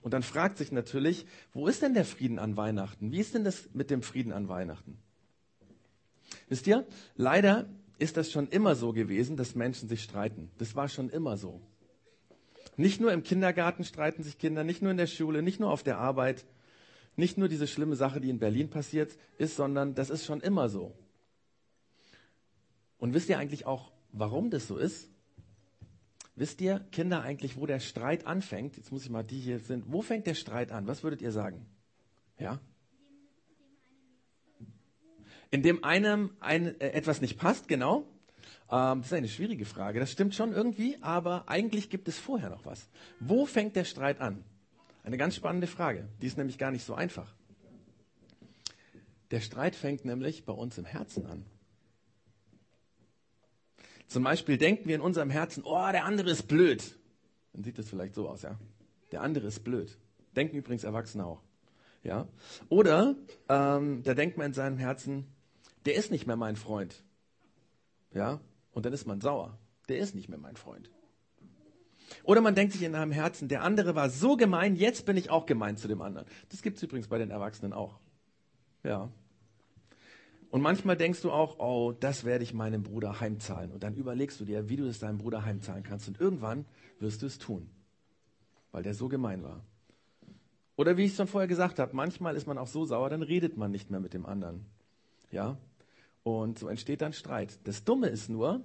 Und 0.00 0.14
dann 0.14 0.22
fragt 0.22 0.58
sich 0.58 0.72
natürlich, 0.72 1.26
wo 1.52 1.68
ist 1.68 1.82
denn 1.82 1.94
der 1.94 2.04
Frieden 2.04 2.38
an 2.38 2.56
Weihnachten? 2.56 3.12
Wie 3.12 3.20
ist 3.20 3.34
denn 3.34 3.44
das 3.44 3.70
mit 3.72 3.90
dem 3.90 4.02
Frieden 4.02 4.32
an 4.32 4.48
Weihnachten? 4.48 4.98
Wisst 6.48 6.66
ihr, 6.66 6.86
leider 7.14 7.68
ist 7.98 8.16
das 8.16 8.32
schon 8.32 8.48
immer 8.48 8.74
so 8.74 8.92
gewesen, 8.92 9.36
dass 9.36 9.54
Menschen 9.54 9.88
sich 9.88 10.02
streiten. 10.02 10.50
Das 10.58 10.74
war 10.74 10.88
schon 10.88 11.08
immer 11.08 11.36
so. 11.36 11.60
Nicht 12.76 13.00
nur 13.00 13.12
im 13.12 13.22
Kindergarten 13.22 13.84
streiten 13.84 14.22
sich 14.22 14.38
Kinder, 14.38 14.64
nicht 14.64 14.82
nur 14.82 14.90
in 14.90 14.96
der 14.96 15.06
Schule, 15.06 15.42
nicht 15.42 15.60
nur 15.60 15.70
auf 15.70 15.82
der 15.82 15.98
Arbeit, 15.98 16.44
nicht 17.16 17.36
nur 17.36 17.48
diese 17.48 17.66
schlimme 17.66 17.96
Sache, 17.96 18.20
die 18.20 18.30
in 18.30 18.38
Berlin 18.38 18.70
passiert 18.70 19.16
ist, 19.38 19.56
sondern 19.56 19.94
das 19.94 20.10
ist 20.10 20.24
schon 20.24 20.40
immer 20.40 20.68
so. 20.68 20.96
Und 22.98 23.14
wisst 23.14 23.28
ihr 23.28 23.38
eigentlich 23.38 23.66
auch, 23.66 23.92
warum 24.12 24.50
das 24.50 24.66
so 24.66 24.78
ist? 24.78 25.11
Wisst 26.42 26.60
ihr, 26.60 26.80
Kinder, 26.90 27.22
eigentlich, 27.22 27.56
wo 27.56 27.66
der 27.66 27.78
Streit 27.78 28.26
anfängt? 28.26 28.76
Jetzt 28.76 28.90
muss 28.90 29.04
ich 29.04 29.10
mal 29.10 29.22
die 29.22 29.38
hier 29.38 29.60
sind. 29.60 29.84
Wo 29.92 30.02
fängt 30.02 30.26
der 30.26 30.34
Streit 30.34 30.72
an? 30.72 30.88
Was 30.88 31.04
würdet 31.04 31.22
ihr 31.22 31.30
sagen? 31.30 31.64
Ja? 32.36 32.58
In 35.52 35.62
dem 35.62 35.84
einem 35.84 36.36
ein, 36.40 36.80
äh, 36.80 36.88
etwas 36.94 37.20
nicht 37.20 37.38
passt, 37.38 37.68
genau. 37.68 38.08
Ähm, 38.68 39.02
das 39.02 39.06
ist 39.06 39.12
eine 39.12 39.28
schwierige 39.28 39.64
Frage. 39.64 40.00
Das 40.00 40.10
stimmt 40.10 40.34
schon 40.34 40.52
irgendwie, 40.52 41.00
aber 41.00 41.48
eigentlich 41.48 41.90
gibt 41.90 42.08
es 42.08 42.18
vorher 42.18 42.50
noch 42.50 42.66
was. 42.66 42.88
Wo 43.20 43.46
fängt 43.46 43.76
der 43.76 43.84
Streit 43.84 44.20
an? 44.20 44.42
Eine 45.04 45.18
ganz 45.18 45.36
spannende 45.36 45.68
Frage. 45.68 46.08
Die 46.22 46.26
ist 46.26 46.38
nämlich 46.38 46.58
gar 46.58 46.72
nicht 46.72 46.84
so 46.84 46.96
einfach. 46.96 47.32
Der 49.30 49.42
Streit 49.42 49.76
fängt 49.76 50.04
nämlich 50.04 50.44
bei 50.44 50.52
uns 50.52 50.76
im 50.76 50.86
Herzen 50.86 51.24
an. 51.24 51.46
Zum 54.12 54.24
Beispiel 54.24 54.58
denken 54.58 54.88
wir 54.88 54.94
in 54.94 55.00
unserem 55.00 55.30
Herzen, 55.30 55.62
oh, 55.64 55.90
der 55.90 56.04
andere 56.04 56.30
ist 56.30 56.42
blöd. 56.42 56.98
Dann 57.54 57.64
sieht 57.64 57.78
das 57.78 57.88
vielleicht 57.88 58.14
so 58.14 58.28
aus, 58.28 58.42
ja. 58.42 58.58
Der 59.10 59.22
andere 59.22 59.46
ist 59.46 59.64
blöd. 59.64 59.96
Denken 60.36 60.56
übrigens 60.56 60.84
Erwachsene 60.84 61.24
auch. 61.24 61.40
Ja. 62.02 62.28
Oder 62.68 63.16
ähm, 63.48 64.02
da 64.02 64.12
denkt 64.12 64.36
man 64.36 64.48
in 64.48 64.52
seinem 64.52 64.76
Herzen, 64.76 65.28
der 65.86 65.94
ist 65.94 66.10
nicht 66.10 66.26
mehr 66.26 66.36
mein 66.36 66.56
Freund. 66.56 67.02
Ja. 68.12 68.40
Und 68.72 68.84
dann 68.84 68.92
ist 68.92 69.06
man 69.06 69.22
sauer. 69.22 69.58
Der 69.88 69.96
ist 69.98 70.14
nicht 70.14 70.28
mehr 70.28 70.38
mein 70.38 70.56
Freund. 70.56 70.90
Oder 72.22 72.42
man 72.42 72.54
denkt 72.54 72.74
sich 72.74 72.82
in 72.82 72.94
einem 72.94 73.12
Herzen, 73.12 73.48
der 73.48 73.62
andere 73.62 73.94
war 73.94 74.10
so 74.10 74.36
gemein, 74.36 74.76
jetzt 74.76 75.06
bin 75.06 75.16
ich 75.16 75.30
auch 75.30 75.46
gemein 75.46 75.78
zu 75.78 75.88
dem 75.88 76.02
anderen. 76.02 76.28
Das 76.50 76.60
gibt 76.60 76.76
es 76.76 76.82
übrigens 76.82 77.08
bei 77.08 77.16
den 77.16 77.30
Erwachsenen 77.30 77.72
auch. 77.72 77.98
Ja. 78.84 79.10
Und 80.52 80.60
manchmal 80.60 80.98
denkst 80.98 81.22
du 81.22 81.30
auch, 81.30 81.58
oh, 81.60 81.94
das 81.98 82.24
werde 82.24 82.44
ich 82.44 82.52
meinem 82.52 82.82
Bruder 82.82 83.20
heimzahlen. 83.20 83.72
Und 83.72 83.82
dann 83.84 83.94
überlegst 83.94 84.38
du 84.38 84.44
dir, 84.44 84.68
wie 84.68 84.76
du 84.76 84.84
es 84.84 84.98
deinem 84.98 85.16
Bruder 85.16 85.46
heimzahlen 85.46 85.82
kannst. 85.82 86.08
Und 86.08 86.20
irgendwann 86.20 86.66
wirst 87.00 87.22
du 87.22 87.26
es 87.26 87.38
tun, 87.38 87.70
weil 88.70 88.82
der 88.82 88.92
so 88.92 89.08
gemein 89.08 89.42
war. 89.42 89.64
Oder 90.76 90.98
wie 90.98 91.06
ich 91.06 91.14
schon 91.14 91.26
vorher 91.26 91.48
gesagt 91.48 91.78
habe, 91.78 91.96
manchmal 91.96 92.36
ist 92.36 92.46
man 92.46 92.58
auch 92.58 92.66
so 92.66 92.84
sauer, 92.84 93.08
dann 93.08 93.22
redet 93.22 93.56
man 93.56 93.70
nicht 93.70 93.90
mehr 93.90 93.98
mit 93.98 94.12
dem 94.12 94.26
anderen. 94.26 94.66
Ja? 95.30 95.56
Und 96.22 96.58
so 96.58 96.68
entsteht 96.68 97.00
dann 97.00 97.14
Streit. 97.14 97.58
Das 97.64 97.84
Dumme 97.84 98.08
ist 98.08 98.28
nur, 98.28 98.60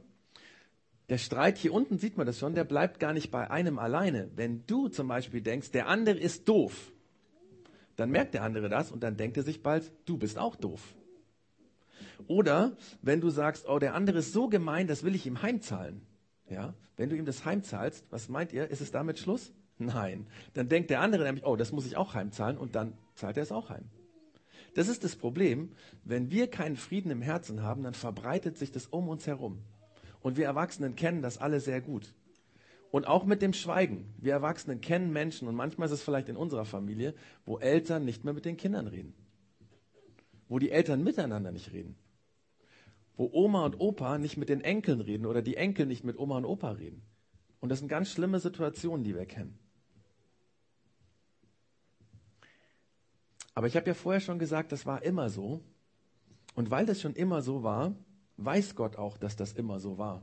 der 1.07 1.19
Streit 1.19 1.57
hier 1.57 1.71
unten 1.71 1.99
sieht 1.99 2.17
man 2.17 2.27
das 2.27 2.37
schon, 2.37 2.53
der 2.53 2.65
bleibt 2.65 2.99
gar 2.99 3.13
nicht 3.13 3.31
bei 3.31 3.49
einem 3.49 3.79
alleine. 3.79 4.29
Wenn 4.35 4.65
du 4.67 4.89
zum 4.89 5.07
Beispiel 5.07 5.39
denkst, 5.39 5.71
der 5.71 5.87
andere 5.87 6.17
ist 6.17 6.49
doof, 6.49 6.91
dann 7.95 8.11
merkt 8.11 8.33
der 8.33 8.43
andere 8.43 8.67
das 8.67 8.91
und 8.91 9.03
dann 9.03 9.15
denkt 9.15 9.37
er 9.37 9.43
sich 9.43 9.63
bald, 9.63 9.89
du 10.03 10.17
bist 10.17 10.37
auch 10.37 10.57
doof. 10.57 10.96
Oder 12.27 12.75
wenn 13.01 13.21
du 13.21 13.29
sagst, 13.29 13.67
oh, 13.67 13.79
der 13.79 13.93
andere 13.93 14.19
ist 14.19 14.33
so 14.33 14.47
gemein, 14.47 14.87
das 14.87 15.03
will 15.03 15.15
ich 15.15 15.25
ihm 15.25 15.41
heimzahlen. 15.41 16.01
Ja, 16.49 16.73
wenn 16.95 17.09
du 17.09 17.15
ihm 17.15 17.25
das 17.25 17.45
heimzahlst, 17.45 18.05
was 18.09 18.29
meint 18.29 18.53
ihr? 18.53 18.69
Ist 18.69 18.81
es 18.81 18.91
damit 18.91 19.19
Schluss? 19.19 19.53
Nein. 19.77 20.27
Dann 20.53 20.69
denkt 20.69 20.89
der 20.89 21.01
andere 21.01 21.23
nämlich, 21.23 21.45
oh, 21.45 21.55
das 21.55 21.71
muss 21.71 21.85
ich 21.85 21.97
auch 21.97 22.13
heimzahlen 22.13 22.57
und 22.57 22.75
dann 22.75 22.97
zahlt 23.15 23.37
er 23.37 23.43
es 23.43 23.51
auch 23.51 23.69
heim. 23.69 23.85
Das 24.73 24.87
ist 24.87 25.03
das 25.03 25.15
Problem. 25.15 25.71
Wenn 26.03 26.31
wir 26.31 26.47
keinen 26.49 26.75
Frieden 26.75 27.11
im 27.11 27.21
Herzen 27.21 27.63
haben, 27.63 27.83
dann 27.83 27.93
verbreitet 27.93 28.57
sich 28.57 28.71
das 28.71 28.87
um 28.87 29.09
uns 29.09 29.27
herum. 29.27 29.59
Und 30.21 30.37
wir 30.37 30.45
Erwachsenen 30.45 30.95
kennen 30.95 31.21
das 31.21 31.37
alle 31.37 31.59
sehr 31.59 31.81
gut. 31.81 32.13
Und 32.91 33.07
auch 33.07 33.25
mit 33.25 33.41
dem 33.41 33.53
Schweigen. 33.53 34.13
Wir 34.17 34.33
Erwachsenen 34.33 34.81
kennen 34.81 35.11
Menschen 35.11 35.47
und 35.47 35.55
manchmal 35.55 35.87
ist 35.87 35.93
es 35.93 36.01
vielleicht 36.01 36.29
in 36.29 36.37
unserer 36.37 36.65
Familie, 36.65 37.13
wo 37.45 37.57
Eltern 37.57 38.05
nicht 38.05 38.23
mehr 38.23 38.33
mit 38.33 38.45
den 38.45 38.57
Kindern 38.57 38.87
reden. 38.87 39.13
Wo 40.47 40.59
die 40.59 40.71
Eltern 40.71 41.03
miteinander 41.03 41.51
nicht 41.51 41.73
reden 41.73 41.97
wo 43.17 43.29
Oma 43.33 43.65
und 43.65 43.79
Opa 43.79 44.19
nicht 44.19 44.37
mit 44.37 44.47
den 44.47 44.61
Enkeln 44.61 45.01
reden 45.01 45.25
oder 45.25 45.41
die 45.41 45.57
Enkel 45.57 45.87
nicht 45.87 46.03
mit 46.03 46.17
Oma 46.17 46.37
und 46.37 46.45
Opa 46.45 46.71
reden. 46.71 47.01
Und 47.59 47.69
das 47.69 47.79
sind 47.79 47.87
ganz 47.87 48.09
schlimme 48.11 48.39
Situationen, 48.39 49.03
die 49.03 49.15
wir 49.15 49.25
kennen. 49.25 49.57
Aber 53.55 53.65
ich 53.65 53.75
habe 53.75 53.87
ja 53.87 53.95
vorher 53.95 54.21
schon 54.21 54.37
gesagt, 54.37 54.71
das 54.71 54.85
war 54.85 55.01
immer 55.01 55.31
so. 55.31 55.63
Und 56.53 56.69
weil 56.69 56.85
das 56.85 57.01
schon 57.01 57.15
immer 57.15 57.41
so 57.41 57.63
war, 57.63 57.95
weiß 58.37 58.75
Gott 58.75 58.97
auch, 58.97 59.17
dass 59.17 59.35
das 59.35 59.53
immer 59.53 59.79
so 59.79 59.97
war. 59.97 60.21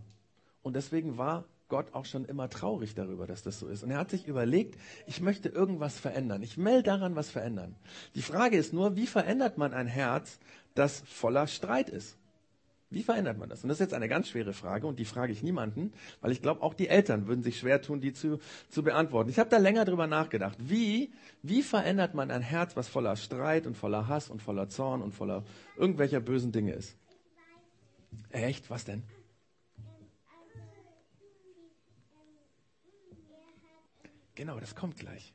Und 0.62 0.76
deswegen 0.76 1.18
war 1.18 1.44
Gott 1.74 1.92
auch 1.92 2.04
schon 2.04 2.24
immer 2.24 2.48
traurig 2.48 2.94
darüber, 2.94 3.26
dass 3.26 3.42
das 3.42 3.58
so 3.58 3.66
ist. 3.66 3.82
Und 3.82 3.90
er 3.90 3.98
hat 3.98 4.08
sich 4.08 4.28
überlegt, 4.28 4.78
ich 5.08 5.20
möchte 5.20 5.48
irgendwas 5.48 5.98
verändern. 5.98 6.40
Ich 6.40 6.56
will 6.56 6.84
daran 6.84 7.16
was 7.16 7.30
verändern. 7.30 7.74
Die 8.14 8.22
Frage 8.22 8.56
ist 8.56 8.72
nur, 8.72 8.94
wie 8.94 9.08
verändert 9.08 9.58
man 9.58 9.74
ein 9.74 9.88
Herz, 9.88 10.38
das 10.76 11.02
voller 11.04 11.48
Streit 11.48 11.88
ist? 11.88 12.16
Wie 12.90 13.02
verändert 13.02 13.38
man 13.38 13.48
das? 13.48 13.64
Und 13.64 13.70
das 13.70 13.78
ist 13.78 13.86
jetzt 13.86 13.94
eine 13.94 14.08
ganz 14.08 14.28
schwere 14.28 14.52
Frage 14.52 14.86
und 14.86 15.00
die 15.00 15.04
frage 15.04 15.32
ich 15.32 15.42
niemanden, 15.42 15.92
weil 16.20 16.30
ich 16.30 16.42
glaube, 16.42 16.62
auch 16.62 16.74
die 16.74 16.86
Eltern 16.86 17.26
würden 17.26 17.42
sich 17.42 17.58
schwer 17.58 17.82
tun, 17.82 18.00
die 18.00 18.12
zu, 18.12 18.38
zu 18.68 18.84
beantworten. 18.84 19.28
Ich 19.30 19.40
habe 19.40 19.50
da 19.50 19.56
länger 19.56 19.84
drüber 19.84 20.06
nachgedacht. 20.06 20.56
Wie, 20.60 21.10
wie 21.42 21.62
verändert 21.62 22.14
man 22.14 22.30
ein 22.30 22.42
Herz, 22.42 22.76
was 22.76 22.86
voller 22.86 23.16
Streit 23.16 23.66
und 23.66 23.76
voller 23.76 24.06
Hass 24.06 24.30
und 24.30 24.40
voller 24.40 24.68
Zorn 24.68 25.02
und 25.02 25.10
voller 25.10 25.42
irgendwelcher 25.76 26.20
bösen 26.20 26.52
Dinge 26.52 26.74
ist? 26.74 26.96
Echt? 28.30 28.70
Was 28.70 28.84
denn? 28.84 29.02
Genau, 34.34 34.58
das 34.58 34.74
kommt 34.74 34.96
gleich. 34.96 35.32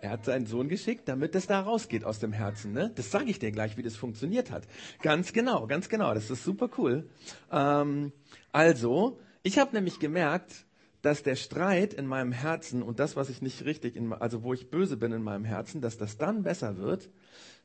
Er 0.00 0.10
hat 0.10 0.26
seinen 0.26 0.46
Sohn 0.46 0.68
geschickt, 0.68 1.08
damit 1.08 1.34
es 1.34 1.46
da 1.46 1.60
rausgeht 1.60 2.04
aus 2.04 2.18
dem 2.18 2.32
Herzen. 2.32 2.72
Ne? 2.72 2.92
Das 2.94 3.10
sage 3.10 3.30
ich 3.30 3.38
dir 3.38 3.50
gleich, 3.50 3.78
wie 3.78 3.82
das 3.82 3.96
funktioniert 3.96 4.50
hat. 4.50 4.68
Ganz 5.00 5.32
genau, 5.32 5.66
ganz 5.66 5.88
genau. 5.88 6.12
Das 6.12 6.30
ist 6.30 6.44
super 6.44 6.68
cool. 6.76 7.08
Ähm, 7.50 8.12
also, 8.52 9.18
ich 9.42 9.58
habe 9.58 9.74
nämlich 9.74 9.98
gemerkt, 9.98 10.66
dass 11.00 11.22
der 11.22 11.36
Streit 11.36 11.94
in 11.94 12.06
meinem 12.06 12.32
Herzen 12.32 12.82
und 12.82 13.00
das, 13.00 13.16
was 13.16 13.30
ich 13.30 13.40
nicht 13.40 13.64
richtig, 13.64 13.96
in, 13.96 14.12
also 14.12 14.42
wo 14.42 14.52
ich 14.52 14.70
böse 14.70 14.98
bin 14.98 15.12
in 15.12 15.22
meinem 15.22 15.44
Herzen, 15.44 15.80
dass 15.80 15.96
das 15.96 16.18
dann 16.18 16.42
besser 16.42 16.76
wird, 16.76 17.10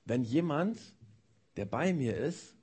wenn 0.06 0.24
jemand, 0.24 0.80
der 1.58 1.66
bei 1.66 1.94
mir 1.94 2.18
ist, 2.18 2.56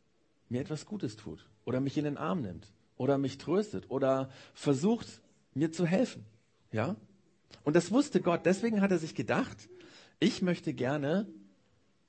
mir 0.48 0.62
etwas 0.62 0.86
Gutes 0.86 1.16
tut 1.16 1.48
oder 1.64 1.80
mich 1.80 1.98
in 1.98 2.04
den 2.04 2.16
Arm 2.16 2.40
nimmt 2.40 2.72
oder 2.96 3.18
mich 3.18 3.38
tröstet 3.38 3.90
oder 3.90 4.30
versucht, 4.54 5.20
mir 5.56 5.72
zu 5.72 5.86
helfen. 5.86 6.24
Ja? 6.70 6.96
Und 7.64 7.74
das 7.74 7.90
wusste 7.90 8.20
Gott. 8.20 8.46
Deswegen 8.46 8.80
hat 8.80 8.92
er 8.92 8.98
sich 8.98 9.14
gedacht, 9.14 9.68
ich 10.20 10.42
möchte 10.42 10.72
gerne 10.74 11.26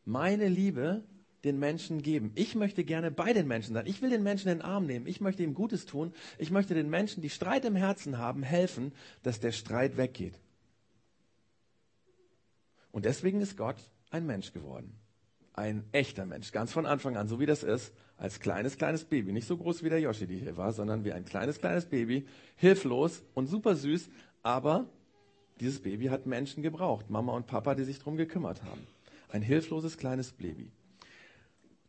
meine 0.06 0.48
Liebe 0.48 1.04
den 1.44 1.60
Menschen 1.60 2.02
geben. 2.02 2.32
Ich 2.36 2.56
möchte 2.56 2.84
gerne 2.84 3.10
bei 3.10 3.34
den 3.34 3.48
Menschen 3.48 3.74
sein. 3.74 3.86
Ich 3.86 4.02
will 4.02 4.10
den 4.10 4.24
Menschen 4.24 4.50
in 4.50 4.60
den 4.60 4.66
Arm 4.66 4.86
nehmen. 4.86 5.08
Ich 5.08 5.22
möchte 5.22 5.44
ihm 5.44 5.54
Gutes 5.54 5.86
tun. 5.86 6.14
Ich 6.38 6.52
möchte 6.52 6.74
den 6.74 6.90
Menschen, 6.90 7.22
die 7.22 7.30
Streit 7.30 7.64
im 7.66 7.76
Herzen 7.76 8.18
haben, 8.18 8.44
helfen, 8.44 8.92
dass 9.24 9.40
der 9.40 9.52
Streit 9.52 9.98
weggeht. 9.98 10.40
Und 12.92 13.06
deswegen 13.06 13.42
ist 13.42 13.56
Gott 13.58 13.78
ein 14.10 14.26
Mensch 14.26 14.52
geworden. 14.54 15.00
Ein 15.58 15.86
echter 15.92 16.28
Mensch. 16.28 16.52
Ganz 16.52 16.72
von 16.72 16.86
Anfang 16.86 17.18
an, 17.18 17.28
so 17.28 17.40
wie 17.40 17.48
das 17.48 17.64
ist. 17.64 17.92
Als 18.16 18.40
kleines, 18.40 18.78
kleines 18.78 19.06
Baby. 19.06 19.32
Nicht 19.32 19.48
so 19.48 19.58
groß 19.58 19.82
wie 19.82 19.90
der 19.90 20.00
Yoshi, 20.00 20.28
die 20.28 20.38
hier 20.38 20.56
war, 20.56 20.72
sondern 20.72 21.04
wie 21.04 21.12
ein 21.14 21.26
kleines, 21.26 21.58
kleines 21.58 21.88
Baby. 21.88 22.28
Hilflos 22.56 23.24
und 23.34 23.48
super 23.48 23.76
süß, 23.76 24.08
aber 24.44 24.88
dieses 25.60 25.82
Baby 25.82 26.06
hat 26.06 26.28
Menschen 26.28 26.62
gebraucht, 26.62 27.10
Mama 27.10 27.34
und 27.34 27.48
Papa, 27.48 27.74
die 27.74 27.86
sich 27.86 27.98
darum 27.98 28.18
gekümmert 28.18 28.62
haben. 28.64 28.86
Ein 29.30 29.42
hilfloses 29.42 29.98
kleines 29.98 30.32
Baby. 30.32 30.72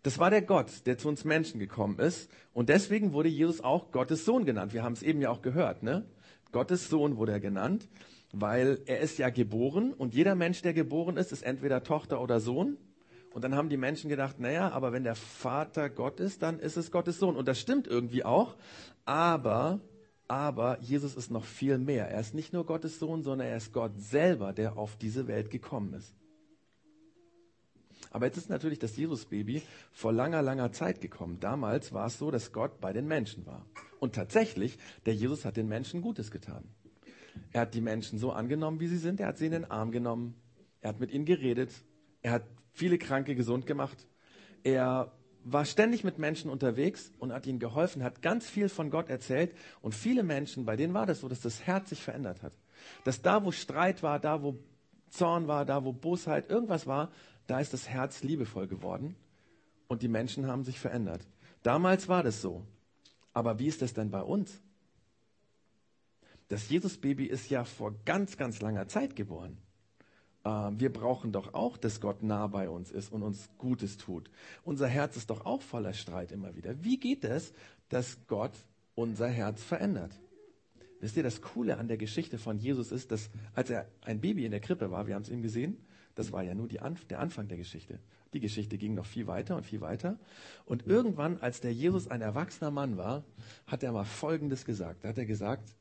Das 0.02 0.18
war 0.18 0.30
der 0.30 0.40
Gott, 0.40 0.86
der 0.86 0.96
zu 0.96 1.08
uns 1.08 1.26
Menschen 1.26 1.60
gekommen 1.60 1.98
ist. 1.98 2.30
Und 2.54 2.70
deswegen 2.70 3.12
wurde 3.12 3.28
Jesus 3.28 3.60
auch 3.60 3.90
Gottes 3.92 4.24
Sohn 4.24 4.46
genannt. 4.46 4.72
Wir 4.72 4.82
haben 4.82 4.94
es 4.94 5.02
eben 5.02 5.20
ja 5.20 5.28
auch 5.28 5.42
gehört, 5.42 5.82
ne? 5.82 6.06
Gottes 6.52 6.88
Sohn 6.88 7.18
wurde 7.18 7.32
er 7.32 7.40
genannt, 7.40 7.86
weil 8.32 8.80
er 8.86 9.00
ist 9.00 9.18
ja 9.18 9.28
geboren 9.28 9.92
und 9.92 10.14
jeder 10.14 10.34
Mensch, 10.34 10.62
der 10.62 10.72
geboren 10.72 11.18
ist, 11.18 11.32
ist 11.32 11.42
entweder 11.42 11.82
Tochter 11.82 12.22
oder 12.22 12.40
Sohn. 12.40 12.78
Und 13.38 13.42
dann 13.42 13.54
haben 13.54 13.68
die 13.68 13.76
Menschen 13.76 14.10
gedacht, 14.10 14.40
naja, 14.40 14.72
aber 14.72 14.90
wenn 14.90 15.04
der 15.04 15.14
Vater 15.14 15.90
Gott 15.90 16.18
ist, 16.18 16.42
dann 16.42 16.58
ist 16.58 16.76
es 16.76 16.90
Gottes 16.90 17.20
Sohn. 17.20 17.36
Und 17.36 17.46
das 17.46 17.60
stimmt 17.60 17.86
irgendwie 17.86 18.24
auch. 18.24 18.56
Aber, 19.04 19.78
aber 20.26 20.80
Jesus 20.80 21.14
ist 21.14 21.30
noch 21.30 21.44
viel 21.44 21.78
mehr. 21.78 22.08
Er 22.08 22.18
ist 22.18 22.34
nicht 22.34 22.52
nur 22.52 22.66
Gottes 22.66 22.98
Sohn, 22.98 23.22
sondern 23.22 23.46
er 23.46 23.56
ist 23.56 23.72
Gott 23.72 23.92
selber, 23.96 24.52
der 24.52 24.76
auf 24.76 24.96
diese 24.96 25.28
Welt 25.28 25.52
gekommen 25.52 25.94
ist. 25.94 26.16
Aber 28.10 28.26
jetzt 28.26 28.38
ist 28.38 28.50
natürlich 28.50 28.80
das 28.80 28.96
Jesus-Baby 28.96 29.62
vor 29.92 30.12
langer, 30.12 30.42
langer 30.42 30.72
Zeit 30.72 31.00
gekommen. 31.00 31.38
Damals 31.38 31.92
war 31.92 32.06
es 32.06 32.18
so, 32.18 32.32
dass 32.32 32.50
Gott 32.50 32.80
bei 32.80 32.92
den 32.92 33.06
Menschen 33.06 33.46
war. 33.46 33.64
Und 34.00 34.16
tatsächlich, 34.16 34.78
der 35.06 35.14
Jesus 35.14 35.44
hat 35.44 35.56
den 35.56 35.68
Menschen 35.68 36.02
Gutes 36.02 36.32
getan. 36.32 36.64
Er 37.52 37.60
hat 37.60 37.74
die 37.74 37.82
Menschen 37.82 38.18
so 38.18 38.32
angenommen, 38.32 38.80
wie 38.80 38.88
sie 38.88 38.98
sind. 38.98 39.20
Er 39.20 39.28
hat 39.28 39.38
sie 39.38 39.46
in 39.46 39.52
den 39.52 39.70
Arm 39.70 39.92
genommen. 39.92 40.34
Er 40.80 40.88
hat 40.88 40.98
mit 40.98 41.12
ihnen 41.12 41.24
geredet. 41.24 41.70
Er 42.20 42.32
hat 42.32 42.42
viele 42.78 42.98
Kranke 42.98 43.34
gesund 43.34 43.66
gemacht. 43.66 44.06
Er 44.62 45.12
war 45.44 45.64
ständig 45.64 46.04
mit 46.04 46.18
Menschen 46.18 46.50
unterwegs 46.50 47.12
und 47.18 47.32
hat 47.32 47.46
ihnen 47.46 47.58
geholfen, 47.58 48.02
hat 48.02 48.22
ganz 48.22 48.48
viel 48.48 48.68
von 48.68 48.90
Gott 48.90 49.08
erzählt. 49.08 49.54
Und 49.80 49.94
viele 49.94 50.22
Menschen, 50.22 50.64
bei 50.64 50.76
denen 50.76 50.94
war 50.94 51.06
das 51.06 51.20
so, 51.20 51.28
dass 51.28 51.40
das 51.40 51.66
Herz 51.66 51.90
sich 51.90 52.02
verändert 52.02 52.42
hat. 52.42 52.52
Dass 53.04 53.22
da, 53.22 53.44
wo 53.44 53.50
Streit 53.50 54.02
war, 54.02 54.18
da, 54.20 54.42
wo 54.42 54.58
Zorn 55.10 55.48
war, 55.48 55.64
da, 55.64 55.84
wo 55.84 55.92
Bosheit, 55.92 56.50
irgendwas 56.50 56.86
war, 56.86 57.10
da 57.46 57.60
ist 57.60 57.72
das 57.72 57.88
Herz 57.88 58.22
liebevoll 58.22 58.68
geworden 58.68 59.16
und 59.88 60.02
die 60.02 60.08
Menschen 60.08 60.46
haben 60.46 60.64
sich 60.64 60.78
verändert. 60.78 61.26
Damals 61.62 62.08
war 62.08 62.22
das 62.22 62.42
so. 62.42 62.66
Aber 63.32 63.58
wie 63.58 63.66
ist 63.66 63.82
das 63.82 63.94
denn 63.94 64.10
bei 64.10 64.22
uns? 64.22 64.60
Das 66.48 66.68
Jesusbaby 66.68 67.24
ist 67.26 67.50
ja 67.50 67.64
vor 67.64 67.94
ganz, 68.04 68.36
ganz 68.36 68.60
langer 68.60 68.88
Zeit 68.88 69.16
geboren. 69.16 69.58
Ähm, 70.44 70.78
wir 70.80 70.92
brauchen 70.92 71.32
doch 71.32 71.54
auch, 71.54 71.76
dass 71.76 72.00
Gott 72.00 72.22
nah 72.22 72.46
bei 72.46 72.68
uns 72.68 72.90
ist 72.90 73.12
und 73.12 73.22
uns 73.22 73.48
Gutes 73.58 73.96
tut. 73.96 74.30
Unser 74.64 74.88
Herz 74.88 75.16
ist 75.16 75.30
doch 75.30 75.44
auch 75.44 75.62
voller 75.62 75.92
Streit 75.92 76.32
immer 76.32 76.56
wieder. 76.56 76.82
Wie 76.84 76.98
geht 76.98 77.24
es, 77.24 77.52
dass 77.88 78.18
Gott 78.26 78.52
unser 78.94 79.28
Herz 79.28 79.62
verändert? 79.62 80.18
Wisst 81.00 81.16
ihr, 81.16 81.22
das 81.22 81.42
Coole 81.42 81.78
an 81.78 81.88
der 81.88 81.96
Geschichte 81.96 82.38
von 82.38 82.58
Jesus 82.58 82.90
ist, 82.90 83.12
dass 83.12 83.30
als 83.54 83.70
er 83.70 83.88
ein 84.00 84.20
Baby 84.20 84.44
in 84.44 84.50
der 84.50 84.60
Krippe 84.60 84.90
war, 84.90 85.06
wir 85.06 85.14
haben 85.14 85.22
es 85.22 85.28
eben 85.28 85.42
gesehen, 85.42 85.76
das 86.16 86.32
war 86.32 86.42
ja 86.42 86.54
nur 86.54 86.68
Anf 86.82 87.04
der 87.04 87.20
Anfang 87.20 87.46
der 87.46 87.58
Geschichte. 87.58 88.00
Die 88.32 88.40
Geschichte 88.40 88.76
ging 88.76 88.94
noch 88.94 89.06
viel 89.06 89.28
weiter 89.28 89.54
und 89.56 89.64
viel 89.64 89.80
weiter. 89.80 90.18
Und 90.64 90.84
irgendwann, 90.84 91.38
als 91.38 91.60
der 91.60 91.72
Jesus 91.72 92.08
ein 92.08 92.20
erwachsener 92.20 92.72
Mann 92.72 92.96
war, 92.96 93.24
hat 93.68 93.84
er 93.84 93.92
mal 93.92 94.04
Folgendes 94.04 94.64
gesagt. 94.64 95.04
Da 95.04 95.10
hat 95.10 95.18
er 95.18 95.26
gesagt, 95.26 95.76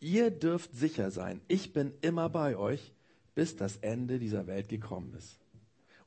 ihr 0.00 0.30
dürft 0.30 0.74
sicher 0.74 1.10
sein, 1.10 1.42
ich 1.48 1.74
bin 1.74 1.92
immer 2.00 2.30
bei 2.30 2.56
euch, 2.56 2.93
bis 3.34 3.56
das 3.56 3.76
Ende 3.78 4.18
dieser 4.18 4.46
Welt 4.46 4.68
gekommen 4.68 5.14
ist. 5.14 5.38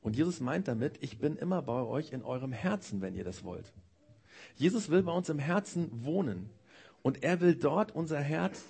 Und 0.00 0.16
Jesus 0.16 0.40
meint 0.40 0.68
damit, 0.68 0.98
ich 1.00 1.18
bin 1.18 1.36
immer 1.36 1.62
bei 1.62 1.82
euch 1.82 2.12
in 2.12 2.22
eurem 2.22 2.52
Herzen, 2.52 3.00
wenn 3.00 3.14
ihr 3.14 3.24
das 3.24 3.44
wollt. 3.44 3.72
Jesus 4.56 4.90
will 4.90 5.02
bei 5.02 5.12
uns 5.12 5.28
im 5.28 5.38
Herzen 5.38 6.04
wohnen. 6.04 6.50
Und 7.02 7.22
er 7.22 7.40
will 7.40 7.54
dort 7.54 7.94
unser 7.94 8.20
Herz 8.20 8.64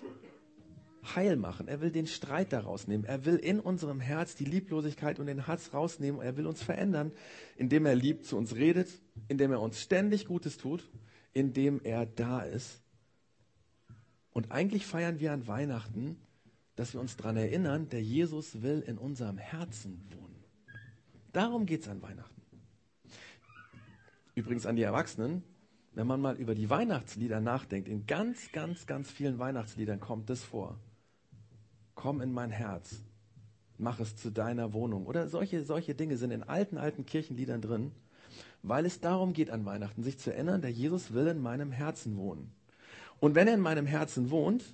heil 1.15 1.37
machen. 1.37 1.69
Er 1.69 1.81
will 1.81 1.91
den 1.91 2.07
Streit 2.07 2.53
daraus 2.53 2.87
nehmen. 2.87 3.05
Er 3.05 3.25
will 3.25 3.37
in 3.37 3.61
unserem 3.61 4.01
Herz 4.01 4.35
die 4.35 4.45
Lieblosigkeit 4.45 5.19
und 5.19 5.27
den 5.27 5.47
Hass 5.47 5.73
rausnehmen. 5.73 6.21
Er 6.21 6.37
will 6.37 6.47
uns 6.47 6.63
verändern, 6.63 7.13
indem 7.57 7.87
er 7.87 7.95
liebt, 7.95 8.25
zu 8.25 8.37
uns 8.37 8.55
redet, 8.55 8.89
indem 9.29 9.53
er 9.53 9.61
uns 9.61 9.81
ständig 9.81 10.27
Gutes 10.27 10.57
tut, 10.59 10.89
indem 11.33 11.81
er 11.85 12.07
da 12.07 12.41
ist. 12.41 12.83
Und 14.33 14.51
eigentlich 14.53 14.87
feiern 14.87 15.21
wir 15.21 15.33
an 15.33 15.47
Weihnachten, 15.47 16.17
dass 16.79 16.93
wir 16.93 17.01
uns 17.01 17.17
daran 17.17 17.37
erinnern, 17.37 17.89
der 17.89 18.03
Jesus 18.03 18.63
will 18.63 18.81
in 18.81 18.99
unserem 18.99 19.39
Herzen 19.39 20.01
wohnen. 20.11 20.45
Darum 21.33 21.67
geht 21.67 21.83
es 21.83 21.89
an 21.89 22.03
Weihnachten. 22.03 22.43
Übrigens 24.35 24.67
an 24.67 24.77
die 24.77 24.83
Erwachsenen, 24.83 25.43
wenn 25.95 26.07
man 26.07 26.21
mal 26.21 26.37
über 26.37 26.55
die 26.55 26.71
Weihnachtslieder 26.71 27.41
nachdenkt, 27.41 27.89
in 27.89 28.07
ganz, 28.07 28.53
ganz, 28.53 28.87
ganz 28.87 29.11
vielen 29.11 29.39
Weihnachtsliedern 29.39 30.01
kommt 30.01 30.31
das 30.31 30.45
vor 30.45 30.79
komm 31.99 32.21
in 32.21 32.33
mein 32.33 32.53
Herz, 32.53 33.03
mach 33.77 33.99
es 33.99 34.17
zu 34.17 34.31
deiner 34.31 34.73
Wohnung. 34.73 35.05
Oder 35.07 35.29
solche, 35.29 35.65
solche 35.65 35.97
Dinge 35.97 36.17
sind 36.17 36.31
in 36.31 36.45
alten, 36.45 36.79
alten 36.79 37.05
Kirchenliedern 37.05 37.61
drin, 37.61 37.91
weil 38.63 38.87
es 38.87 39.01
darum 39.01 39.33
geht 39.33 39.51
an 39.51 39.67
Weihnachten, 39.67 40.05
sich 40.05 40.17
zu 40.17 40.33
erinnern, 40.33 40.63
der 40.63 40.71
Jesus 40.71 41.13
will 41.13 41.27
in 41.27 41.41
meinem 41.41 41.73
Herzen 41.73 42.17
wohnen. 42.17 42.53
Und 43.19 43.35
wenn 43.35 43.49
er 43.49 43.55
in 43.55 43.61
meinem 43.61 43.85
Herzen 43.85 44.31
wohnt, 44.31 44.65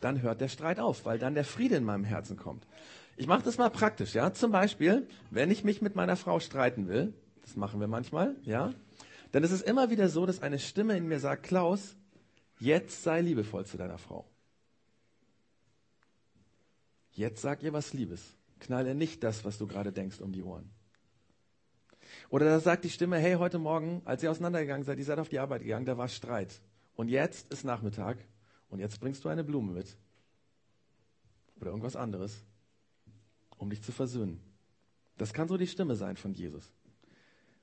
dann 0.00 0.22
hört 0.22 0.40
der 0.40 0.48
Streit 0.48 0.78
auf, 0.78 1.04
weil 1.04 1.18
dann 1.18 1.34
der 1.34 1.44
Friede 1.44 1.76
in 1.76 1.84
meinem 1.84 2.04
Herzen 2.04 2.36
kommt. 2.36 2.66
Ich 3.16 3.26
mache 3.26 3.42
das 3.42 3.58
mal 3.58 3.70
praktisch, 3.70 4.14
ja. 4.14 4.32
Zum 4.32 4.52
Beispiel, 4.52 5.08
wenn 5.30 5.50
ich 5.50 5.64
mich 5.64 5.82
mit 5.82 5.96
meiner 5.96 6.16
Frau 6.16 6.38
streiten 6.38 6.86
will, 6.86 7.14
das 7.42 7.56
machen 7.56 7.80
wir 7.80 7.88
manchmal, 7.88 8.36
ja, 8.44 8.72
dann 9.32 9.42
ist 9.42 9.50
es 9.50 9.62
immer 9.62 9.90
wieder 9.90 10.08
so, 10.08 10.24
dass 10.24 10.42
eine 10.42 10.58
Stimme 10.58 10.96
in 10.96 11.06
mir 11.06 11.20
sagt, 11.20 11.42
Klaus, 11.42 11.96
jetzt 12.58 13.02
sei 13.02 13.20
liebevoll 13.20 13.66
zu 13.66 13.76
deiner 13.76 13.98
Frau. 13.98 14.24
Jetzt 17.12 17.42
sag 17.42 17.62
ihr 17.62 17.72
was 17.72 17.92
Liebes. 17.92 18.22
Knall 18.60 18.86
ihr 18.86 18.94
nicht 18.94 19.24
das, 19.24 19.44
was 19.44 19.58
du 19.58 19.66
gerade 19.66 19.92
denkst, 19.92 20.20
um 20.20 20.32
die 20.32 20.42
Ohren. 20.42 20.70
Oder 22.30 22.46
da 22.46 22.60
sagt 22.60 22.84
die 22.84 22.90
Stimme, 22.90 23.18
hey, 23.18 23.34
heute 23.34 23.58
Morgen, 23.58 24.02
als 24.04 24.22
ihr 24.22 24.30
auseinandergegangen 24.30 24.84
seid, 24.84 24.98
ihr 24.98 25.04
seid 25.04 25.18
auf 25.18 25.28
die 25.28 25.38
Arbeit 25.38 25.62
gegangen, 25.62 25.86
da 25.86 25.98
war 25.98 26.08
Streit. 26.08 26.60
Und 26.94 27.08
jetzt 27.08 27.52
ist 27.52 27.64
Nachmittag 27.64 28.18
und 28.68 28.78
jetzt 28.78 29.00
bringst 29.00 29.24
du 29.24 29.28
eine 29.28 29.44
Blume 29.44 29.72
mit. 29.72 29.96
Oder 31.60 31.70
irgendwas 31.70 31.96
anderes, 31.96 32.44
um 33.56 33.70
dich 33.70 33.82
zu 33.82 33.92
versöhnen. 33.92 34.40
Das 35.16 35.32
kann 35.32 35.48
so 35.48 35.56
die 35.56 35.66
Stimme 35.66 35.96
sein 35.96 36.16
von 36.16 36.32
Jesus. 36.32 36.72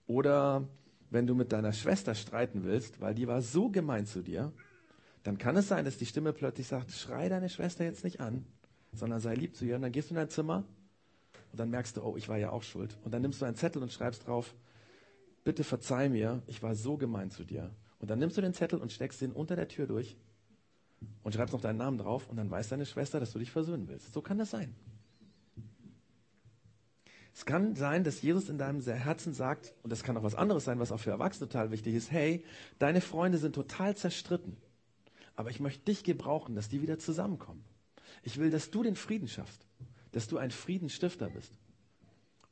Oder 0.07 0.67
wenn 1.09 1.27
du 1.27 1.35
mit 1.35 1.51
deiner 1.51 1.71
Schwester 1.71 2.13
streiten 2.15 2.63
willst, 2.63 2.99
weil 2.99 3.15
die 3.15 3.27
war 3.27 3.41
so 3.41 3.69
gemein 3.69 4.05
zu 4.05 4.21
dir, 4.21 4.51
dann 5.23 5.37
kann 5.37 5.55
es 5.55 5.67
sein, 5.67 5.85
dass 5.85 5.97
die 5.97 6.05
Stimme 6.05 6.33
plötzlich 6.33 6.67
sagt, 6.67 6.91
schrei 6.91 7.29
deine 7.29 7.49
Schwester 7.49 7.83
jetzt 7.83 8.03
nicht 8.03 8.19
an, 8.19 8.45
sondern 8.91 9.19
sei 9.19 9.33
lieb 9.35 9.55
zu 9.55 9.65
ihr. 9.65 9.77
Und 9.77 9.81
dann 9.81 9.91
gehst 9.91 10.09
du 10.09 10.13
in 10.13 10.17
dein 10.17 10.29
Zimmer 10.29 10.65
und 11.51 11.59
dann 11.59 11.69
merkst 11.69 11.97
du, 11.97 12.03
oh, 12.03 12.17
ich 12.17 12.27
war 12.27 12.37
ja 12.37 12.51
auch 12.51 12.63
schuld. 12.63 12.97
Und 13.03 13.13
dann 13.13 13.21
nimmst 13.21 13.41
du 13.41 13.45
einen 13.45 13.55
Zettel 13.55 13.81
und 13.81 13.91
schreibst 13.91 14.27
drauf, 14.27 14.53
bitte 15.43 15.63
verzeih 15.63 16.09
mir, 16.09 16.43
ich 16.47 16.61
war 16.61 16.75
so 16.75 16.97
gemein 16.97 17.31
zu 17.31 17.43
dir. 17.43 17.73
Und 17.99 18.09
dann 18.09 18.19
nimmst 18.19 18.37
du 18.37 18.41
den 18.41 18.53
Zettel 18.53 18.79
und 18.79 18.91
steckst 18.91 19.21
den 19.21 19.31
unter 19.31 19.55
der 19.55 19.67
Tür 19.67 19.87
durch 19.87 20.17
und 21.23 21.33
schreibst 21.33 21.53
noch 21.53 21.61
deinen 21.61 21.77
Namen 21.77 21.97
drauf 21.97 22.29
und 22.29 22.37
dann 22.37 22.49
weiß 22.49 22.69
deine 22.69 22.85
Schwester, 22.85 23.19
dass 23.19 23.31
du 23.31 23.39
dich 23.39 23.51
versöhnen 23.51 23.87
willst. 23.87 24.13
So 24.13 24.21
kann 24.21 24.37
das 24.37 24.51
sein. 24.51 24.75
Es 27.33 27.45
kann 27.45 27.75
sein, 27.75 28.05
dass 28.05 28.21
Jesus 28.21 28.47
in 28.47 28.57
deinem 28.57 28.81
Herzen 28.81 29.33
sagt, 29.33 29.73
und 29.83 29.89
das 29.89 30.03
kann 30.03 30.15
auch 30.15 30.23
was 30.23 30.35
anderes 30.35 30.63
sein, 30.63 30.79
was 30.79 30.93
auch 30.93 31.01
für 31.01 31.09
Erwachsene 31.09 31.49
total 31.49 31.69
wichtig 31.69 31.93
ist, 31.93 32.09
hey, 32.09 32.45
deine 32.79 33.01
Freunde 33.01 33.37
sind 33.37 33.53
total 33.53 33.97
zerstritten, 33.97 34.55
aber 35.35 35.49
ich 35.49 35.59
möchte 35.59 35.83
dich 35.83 36.05
gebrauchen, 36.05 36.55
dass 36.55 36.69
die 36.69 36.81
wieder 36.81 36.97
zusammenkommen. 36.97 37.65
Ich 38.23 38.37
will, 38.37 38.51
dass 38.51 38.71
du 38.71 38.83
den 38.83 38.95
Frieden 38.95 39.27
schaffst, 39.27 39.67
dass 40.13 40.29
du 40.29 40.37
ein 40.37 40.49
Friedensstifter 40.49 41.29
bist 41.29 41.51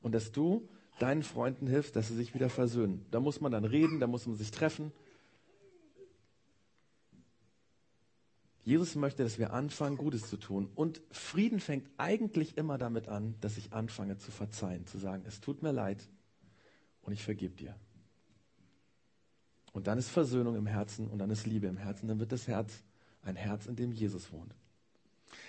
und 0.02 0.13
dass 0.13 0.34
du 0.34 0.68
deinen 1.00 1.24
Freunden 1.24 1.68
hilfst, 1.68 1.96
dass 1.96 2.10
sie 2.10 2.16
sich 2.16 2.34
wieder 2.34 2.50
versöhnen. 2.50 3.06
Da 3.10 3.22
muss 3.22 3.39
man 3.39 3.54
dann 3.54 3.66
reden, 3.66 4.02
da 4.02 4.08
muss 4.08 4.28
man 4.28 4.36
sich 4.36 4.52
treffen. 4.52 4.92
Jesus 8.63 8.95
möchte, 8.95 9.23
dass 9.23 9.38
wir 9.38 9.54
anfangen, 9.54 9.97
Gutes 9.97 10.30
zu 10.30 10.38
tun. 10.38 10.69
Und 10.73 11.02
Frieden 11.12 11.60
fängt 11.60 11.89
eigentlich 11.97 12.58
immer 12.58 12.78
damit 12.78 13.10
an, 13.10 13.36
dass 13.41 13.58
ich 13.58 13.73
anfange 13.73 14.17
zu 14.17 14.32
verzeihen, 14.32 14.88
zu 14.88 14.97
sagen, 14.97 15.23
es 15.28 15.41
tut 15.41 15.62
mir 15.62 15.71
leid 15.71 16.10
und 17.02 17.12
ich 17.12 17.23
vergib 17.23 17.58
dir. 17.58 17.76
Und 19.73 19.88
dann 19.88 19.97
ist 19.97 20.10
Versöhnung 20.10 20.56
im 20.56 20.65
Herzen 20.65 21.08
und 21.08 21.19
dann 21.19 21.30
ist 21.30 21.45
Liebe 21.45 21.67
im 21.67 21.78
Herzen. 21.78 22.08
Dann 22.08 22.19
wird 22.19 22.32
das 22.32 22.47
Herz 22.47 22.84
ein 23.21 23.36
Herz, 23.36 23.65
in 23.65 23.76
dem 23.76 23.91
Jesus 23.91 24.32
wohnt. 24.32 24.56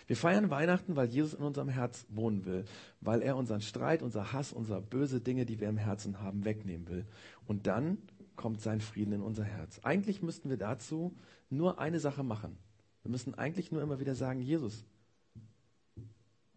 Wir 0.07 0.17
feiern 0.17 0.51
Weihnachten, 0.51 0.97
weil 0.97 1.09
Jesus 1.09 1.35
in 1.35 1.45
unserem 1.45 1.69
Herz 1.69 2.07
wohnen 2.09 2.45
will, 2.47 2.65
weil 3.01 3.23
er 3.23 3.37
unseren 3.37 3.61
Streit, 3.61 4.03
unser 4.03 4.33
Hass, 4.33 4.53
unsere 4.53 4.81
böse 4.81 5.21
Dinge, 5.21 5.45
die 5.47 5.61
wir 5.61 5.69
im 5.69 5.77
Herzen 5.77 6.21
haben, 6.21 6.45
wegnehmen 6.45 6.89
will. 6.89 7.07
Und 7.47 7.67
dann 7.67 7.99
kommt 8.35 8.61
sein 8.61 8.81
Frieden 8.81 9.13
in 9.13 9.23
unser 9.23 9.45
Herz. 9.45 9.81
Eigentlich 9.83 10.23
müssten 10.23 10.51
wir 10.51 10.57
dazu 10.57 11.15
nur 11.51 11.79
eine 11.79 12.01
Sache 12.01 12.25
machen. 12.25 12.57
Wir 13.05 13.11
müssen 13.11 13.35
eigentlich 13.35 13.71
nur 13.71 13.83
immer 13.83 14.01
wieder 14.01 14.17
sagen, 14.17 14.41
Jesus, 14.41 14.85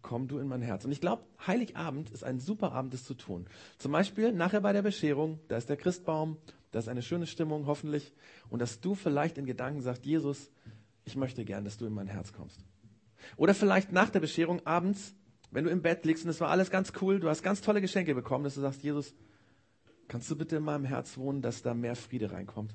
komm 0.01 0.27
du 0.27 0.39
in 0.39 0.47
mein 0.47 0.61
Herz. 0.61 0.85
Und 0.85 0.91
ich 0.91 1.01
glaube, 1.01 1.23
Heiligabend 1.45 2.09
ist 2.09 2.23
ein 2.23 2.39
super 2.39 2.71
Abend, 2.71 2.93
das 2.93 3.03
zu 3.03 3.13
tun. 3.13 3.45
Zum 3.77 3.91
Beispiel 3.91 4.31
nachher 4.31 4.61
bei 4.61 4.73
der 4.73 4.81
Bescherung, 4.81 5.39
da 5.49 5.57
ist 5.57 5.69
der 5.69 5.77
Christbaum, 5.77 6.37
da 6.71 6.79
ist 6.79 6.87
eine 6.87 7.03
schöne 7.03 7.27
Stimmung, 7.27 7.67
hoffentlich. 7.67 8.13
Und 8.49 8.59
dass 8.59 8.79
du 8.79 8.95
vielleicht 8.95 9.37
in 9.37 9.45
Gedanken 9.45 9.81
sagst, 9.81 10.05
Jesus, 10.05 10.49
ich 11.05 11.15
möchte 11.15 11.45
gern, 11.45 11.65
dass 11.65 11.77
du 11.77 11.85
in 11.85 11.93
mein 11.93 12.07
Herz 12.07 12.33
kommst. 12.33 12.59
Oder 13.35 13.53
vielleicht 13.53 13.91
nach 13.91 14.09
der 14.09 14.21
Bescherung 14.21 14.65
abends, 14.65 15.13
wenn 15.51 15.65
du 15.65 15.69
im 15.69 15.81
Bett 15.81 16.05
liegst 16.05 16.23
und 16.23 16.31
es 16.31 16.41
war 16.41 16.49
alles 16.49 16.71
ganz 16.71 16.93
cool, 17.01 17.19
du 17.19 17.29
hast 17.29 17.43
ganz 17.43 17.61
tolle 17.61 17.81
Geschenke 17.81 18.15
bekommen, 18.15 18.43
dass 18.43 18.55
du 18.55 18.61
sagst, 18.61 18.83
Jesus, 18.83 19.13
Kannst 20.07 20.31
du 20.31 20.37
bitte 20.37 20.55
in 20.55 20.63
meinem 20.63 20.85
Herz 20.85 21.17
wohnen, 21.17 21.41
dass 21.41 21.61
da 21.61 21.73
mehr 21.73 21.95
Friede 21.95 22.31
reinkommt? 22.31 22.73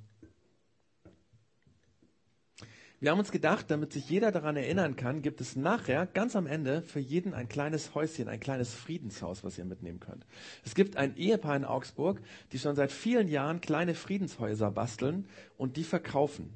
Wir 3.03 3.11
haben 3.11 3.19
uns 3.19 3.33
gedacht, 3.33 3.69
damit 3.69 3.93
sich 3.93 4.09
jeder 4.09 4.31
daran 4.31 4.55
erinnern 4.55 4.95
kann, 4.95 5.23
gibt 5.23 5.41
es 5.41 5.57
nachher 5.57 6.07
ganz 6.07 6.37
am 6.37 6.47
Ende 6.47 6.83
für 6.83 7.01
jeden 7.01 7.35
ein 7.35 7.49
kleines 7.49 7.97
Häuschen, 7.97 8.29
ein 8.29 8.39
kleines 8.39 8.73
Friedenshaus, 8.75 9.43
was 9.43 9.59
ihr 9.59 9.65
mitnehmen 9.65 9.99
könnt. 9.99 10.25
Es 10.65 10.77
gibt 10.77 10.97
ein 10.97 11.17
Ehepaar 11.17 11.57
in 11.57 11.65
Augsburg, 11.65 12.21
die 12.53 12.61
schon 12.61 12.77
seit 12.77 12.93
vielen 12.93 13.27
Jahren 13.27 13.61
kleine 13.61 13.97
Friedenshäuser 13.97 14.71
basteln 14.71 15.27
und 15.57 15.77
die 15.77 15.83
verkaufen 15.83 16.51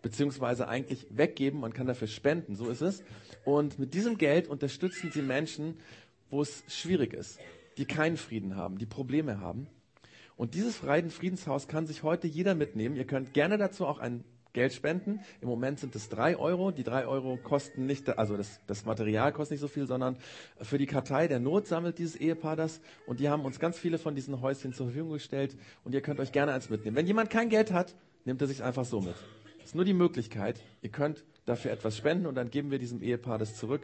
beziehungsweise 0.00 0.68
eigentlich 0.68 1.04
weggeben, 1.10 1.58
man 1.58 1.72
kann 1.72 1.88
dafür 1.88 2.06
spenden, 2.06 2.54
so 2.54 2.68
ist 2.68 2.80
es. 2.80 3.02
Und 3.44 3.80
mit 3.80 3.92
diesem 3.92 4.18
Geld 4.18 4.46
unterstützen 4.46 5.10
sie 5.12 5.22
Menschen, 5.22 5.80
wo 6.30 6.42
es 6.42 6.62
schwierig 6.68 7.12
ist, 7.12 7.40
die 7.76 7.86
keinen 7.86 8.18
Frieden 8.18 8.54
haben, 8.54 8.78
die 8.78 8.86
Probleme 8.86 9.40
haben. 9.40 9.66
Und 10.36 10.54
dieses 10.54 10.76
Friedenshaus 10.76 11.66
kann 11.66 11.88
sich 11.88 12.04
heute 12.04 12.28
jeder 12.28 12.54
mitnehmen. 12.54 12.94
Ihr 12.94 13.04
könnt 13.08 13.34
gerne 13.34 13.58
dazu 13.58 13.84
auch 13.84 13.98
ein 13.98 14.22
Geld 14.52 14.72
spenden. 14.72 15.20
Im 15.40 15.48
Moment 15.48 15.78
sind 15.78 15.94
es 15.94 16.08
drei 16.08 16.36
Euro. 16.36 16.70
Die 16.70 16.84
drei 16.84 17.06
Euro 17.06 17.36
kosten 17.36 17.86
nicht, 17.86 18.18
also 18.18 18.36
das, 18.36 18.60
das 18.66 18.84
Material 18.84 19.32
kostet 19.32 19.52
nicht 19.52 19.60
so 19.60 19.68
viel, 19.68 19.86
sondern 19.86 20.16
für 20.60 20.78
die 20.78 20.86
Kartei 20.86 21.28
der 21.28 21.38
Not 21.38 21.66
sammelt 21.66 21.98
dieses 21.98 22.16
Ehepaar 22.16 22.56
das. 22.56 22.80
Und 23.06 23.20
die 23.20 23.28
haben 23.28 23.44
uns 23.44 23.58
ganz 23.58 23.78
viele 23.78 23.98
von 23.98 24.14
diesen 24.14 24.40
Häuschen 24.40 24.72
zur 24.72 24.86
Verfügung 24.86 25.12
gestellt. 25.12 25.56
Und 25.84 25.94
ihr 25.94 26.00
könnt 26.00 26.20
euch 26.20 26.32
gerne 26.32 26.52
eins 26.52 26.70
mitnehmen. 26.70 26.96
Wenn 26.96 27.06
jemand 27.06 27.30
kein 27.30 27.48
Geld 27.48 27.72
hat, 27.72 27.94
nimmt 28.24 28.40
er 28.40 28.48
sich 28.48 28.62
einfach 28.62 28.84
so 28.84 29.00
mit 29.00 29.14
ist 29.68 29.74
nur 29.74 29.84
die 29.84 29.92
Möglichkeit. 29.92 30.58
Ihr 30.80 30.88
könnt 30.88 31.22
dafür 31.44 31.72
etwas 31.72 31.94
spenden 31.94 32.26
und 32.26 32.36
dann 32.36 32.50
geben 32.50 32.70
wir 32.70 32.78
diesem 32.78 33.02
Ehepaar 33.02 33.36
das 33.36 33.54
zurück. 33.54 33.82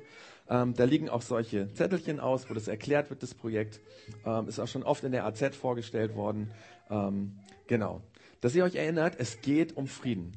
Ähm, 0.49 0.73
da 0.73 0.85
liegen 0.85 1.11
auch 1.11 1.21
solche 1.21 1.71
Zettelchen 1.75 2.21
aus, 2.21 2.49
wo 2.49 2.55
das 2.55 2.69
erklärt 2.69 3.11
wird, 3.11 3.23
das 3.23 3.35
Projekt. 3.35 3.81
Ähm, 4.25 4.49
ist 4.49 4.59
auch 4.59 4.67
schon 4.67 4.83
oft 4.83 5.05
in 5.05 5.13
der 5.13 5.27
AZ 5.27 5.55
vorgestellt 5.55 6.17
worden. 6.17 6.51
Ähm, 6.89 7.33
genau. 7.67 8.01
Dass 8.41 8.55
ihr 8.55 8.65
euch 8.65 8.77
erinnert, 8.77 9.17
es 9.19 9.43
geht 9.43 9.77
um 9.77 9.87
Frieden. 9.87 10.33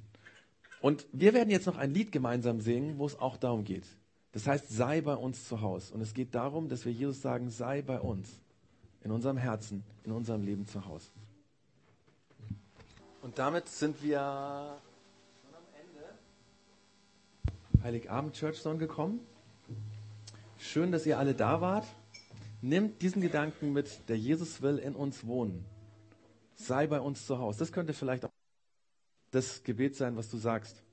Und 0.82 1.08
wir 1.12 1.34
werden 1.34 1.50
jetzt 1.50 1.66
noch 1.66 1.78
ein 1.78 1.92
Lied 1.92 2.12
gemeinsam 2.12 2.62
singen, 2.62 2.98
wo 2.98 3.06
es 3.06 3.18
auch 3.18 3.38
darum 3.38 3.64
geht. 3.64 3.86
Das 4.32 4.46
heißt, 4.46 4.70
sei 4.70 5.02
bei 5.02 5.16
uns 5.16 5.48
zu 5.48 5.62
Hause. 5.62 5.94
Und 5.94 6.02
es 6.02 6.14
geht 6.14 6.36
darum, 6.36 6.70
dass 6.70 6.86
wir 6.86 6.92
Jesus 6.92 7.22
sagen, 7.22 7.50
sei 7.50 7.82
bei 7.82 8.00
uns. 8.00 8.30
In 9.04 9.12
unserem 9.12 9.38
Herzen, 9.38 9.84
in 10.04 10.12
unserem 10.12 10.44
Leben 10.44 10.68
zu 10.68 10.86
Hause. 10.86 11.10
Und 13.22 13.40
damit 13.40 13.68
sind 13.68 14.02
wir 14.04 14.78
Heiligabend 17.82 18.34
Church 18.36 18.62
Zone 18.62 18.80
gekommen. 18.80 19.20
Schön, 20.58 20.92
dass 20.92 21.06
ihr 21.06 21.18
alle 21.18 21.34
da 21.34 21.62
wart. 21.62 21.86
Nimmt 22.62 23.02
diesen 23.02 23.22
Gedanken 23.22 23.72
mit, 23.72 24.10
der 24.10 24.18
Jesus 24.18 24.62
will 24.62 24.78
in 24.78 24.96
uns 24.96 25.26
wohnen. 25.26 25.64
Sei 26.56 26.88
bei 26.88 27.00
uns 27.00 27.26
zu 27.26 27.38
Hause. 27.38 27.60
Das 27.60 27.72
könnte 27.72 27.94
vielleicht 27.94 28.26
auch 28.26 28.32
das 29.32 29.64
Gebet 29.64 29.96
sein, 29.96 30.16
was 30.16 30.30
du 30.30 30.38
sagst. 30.38 30.84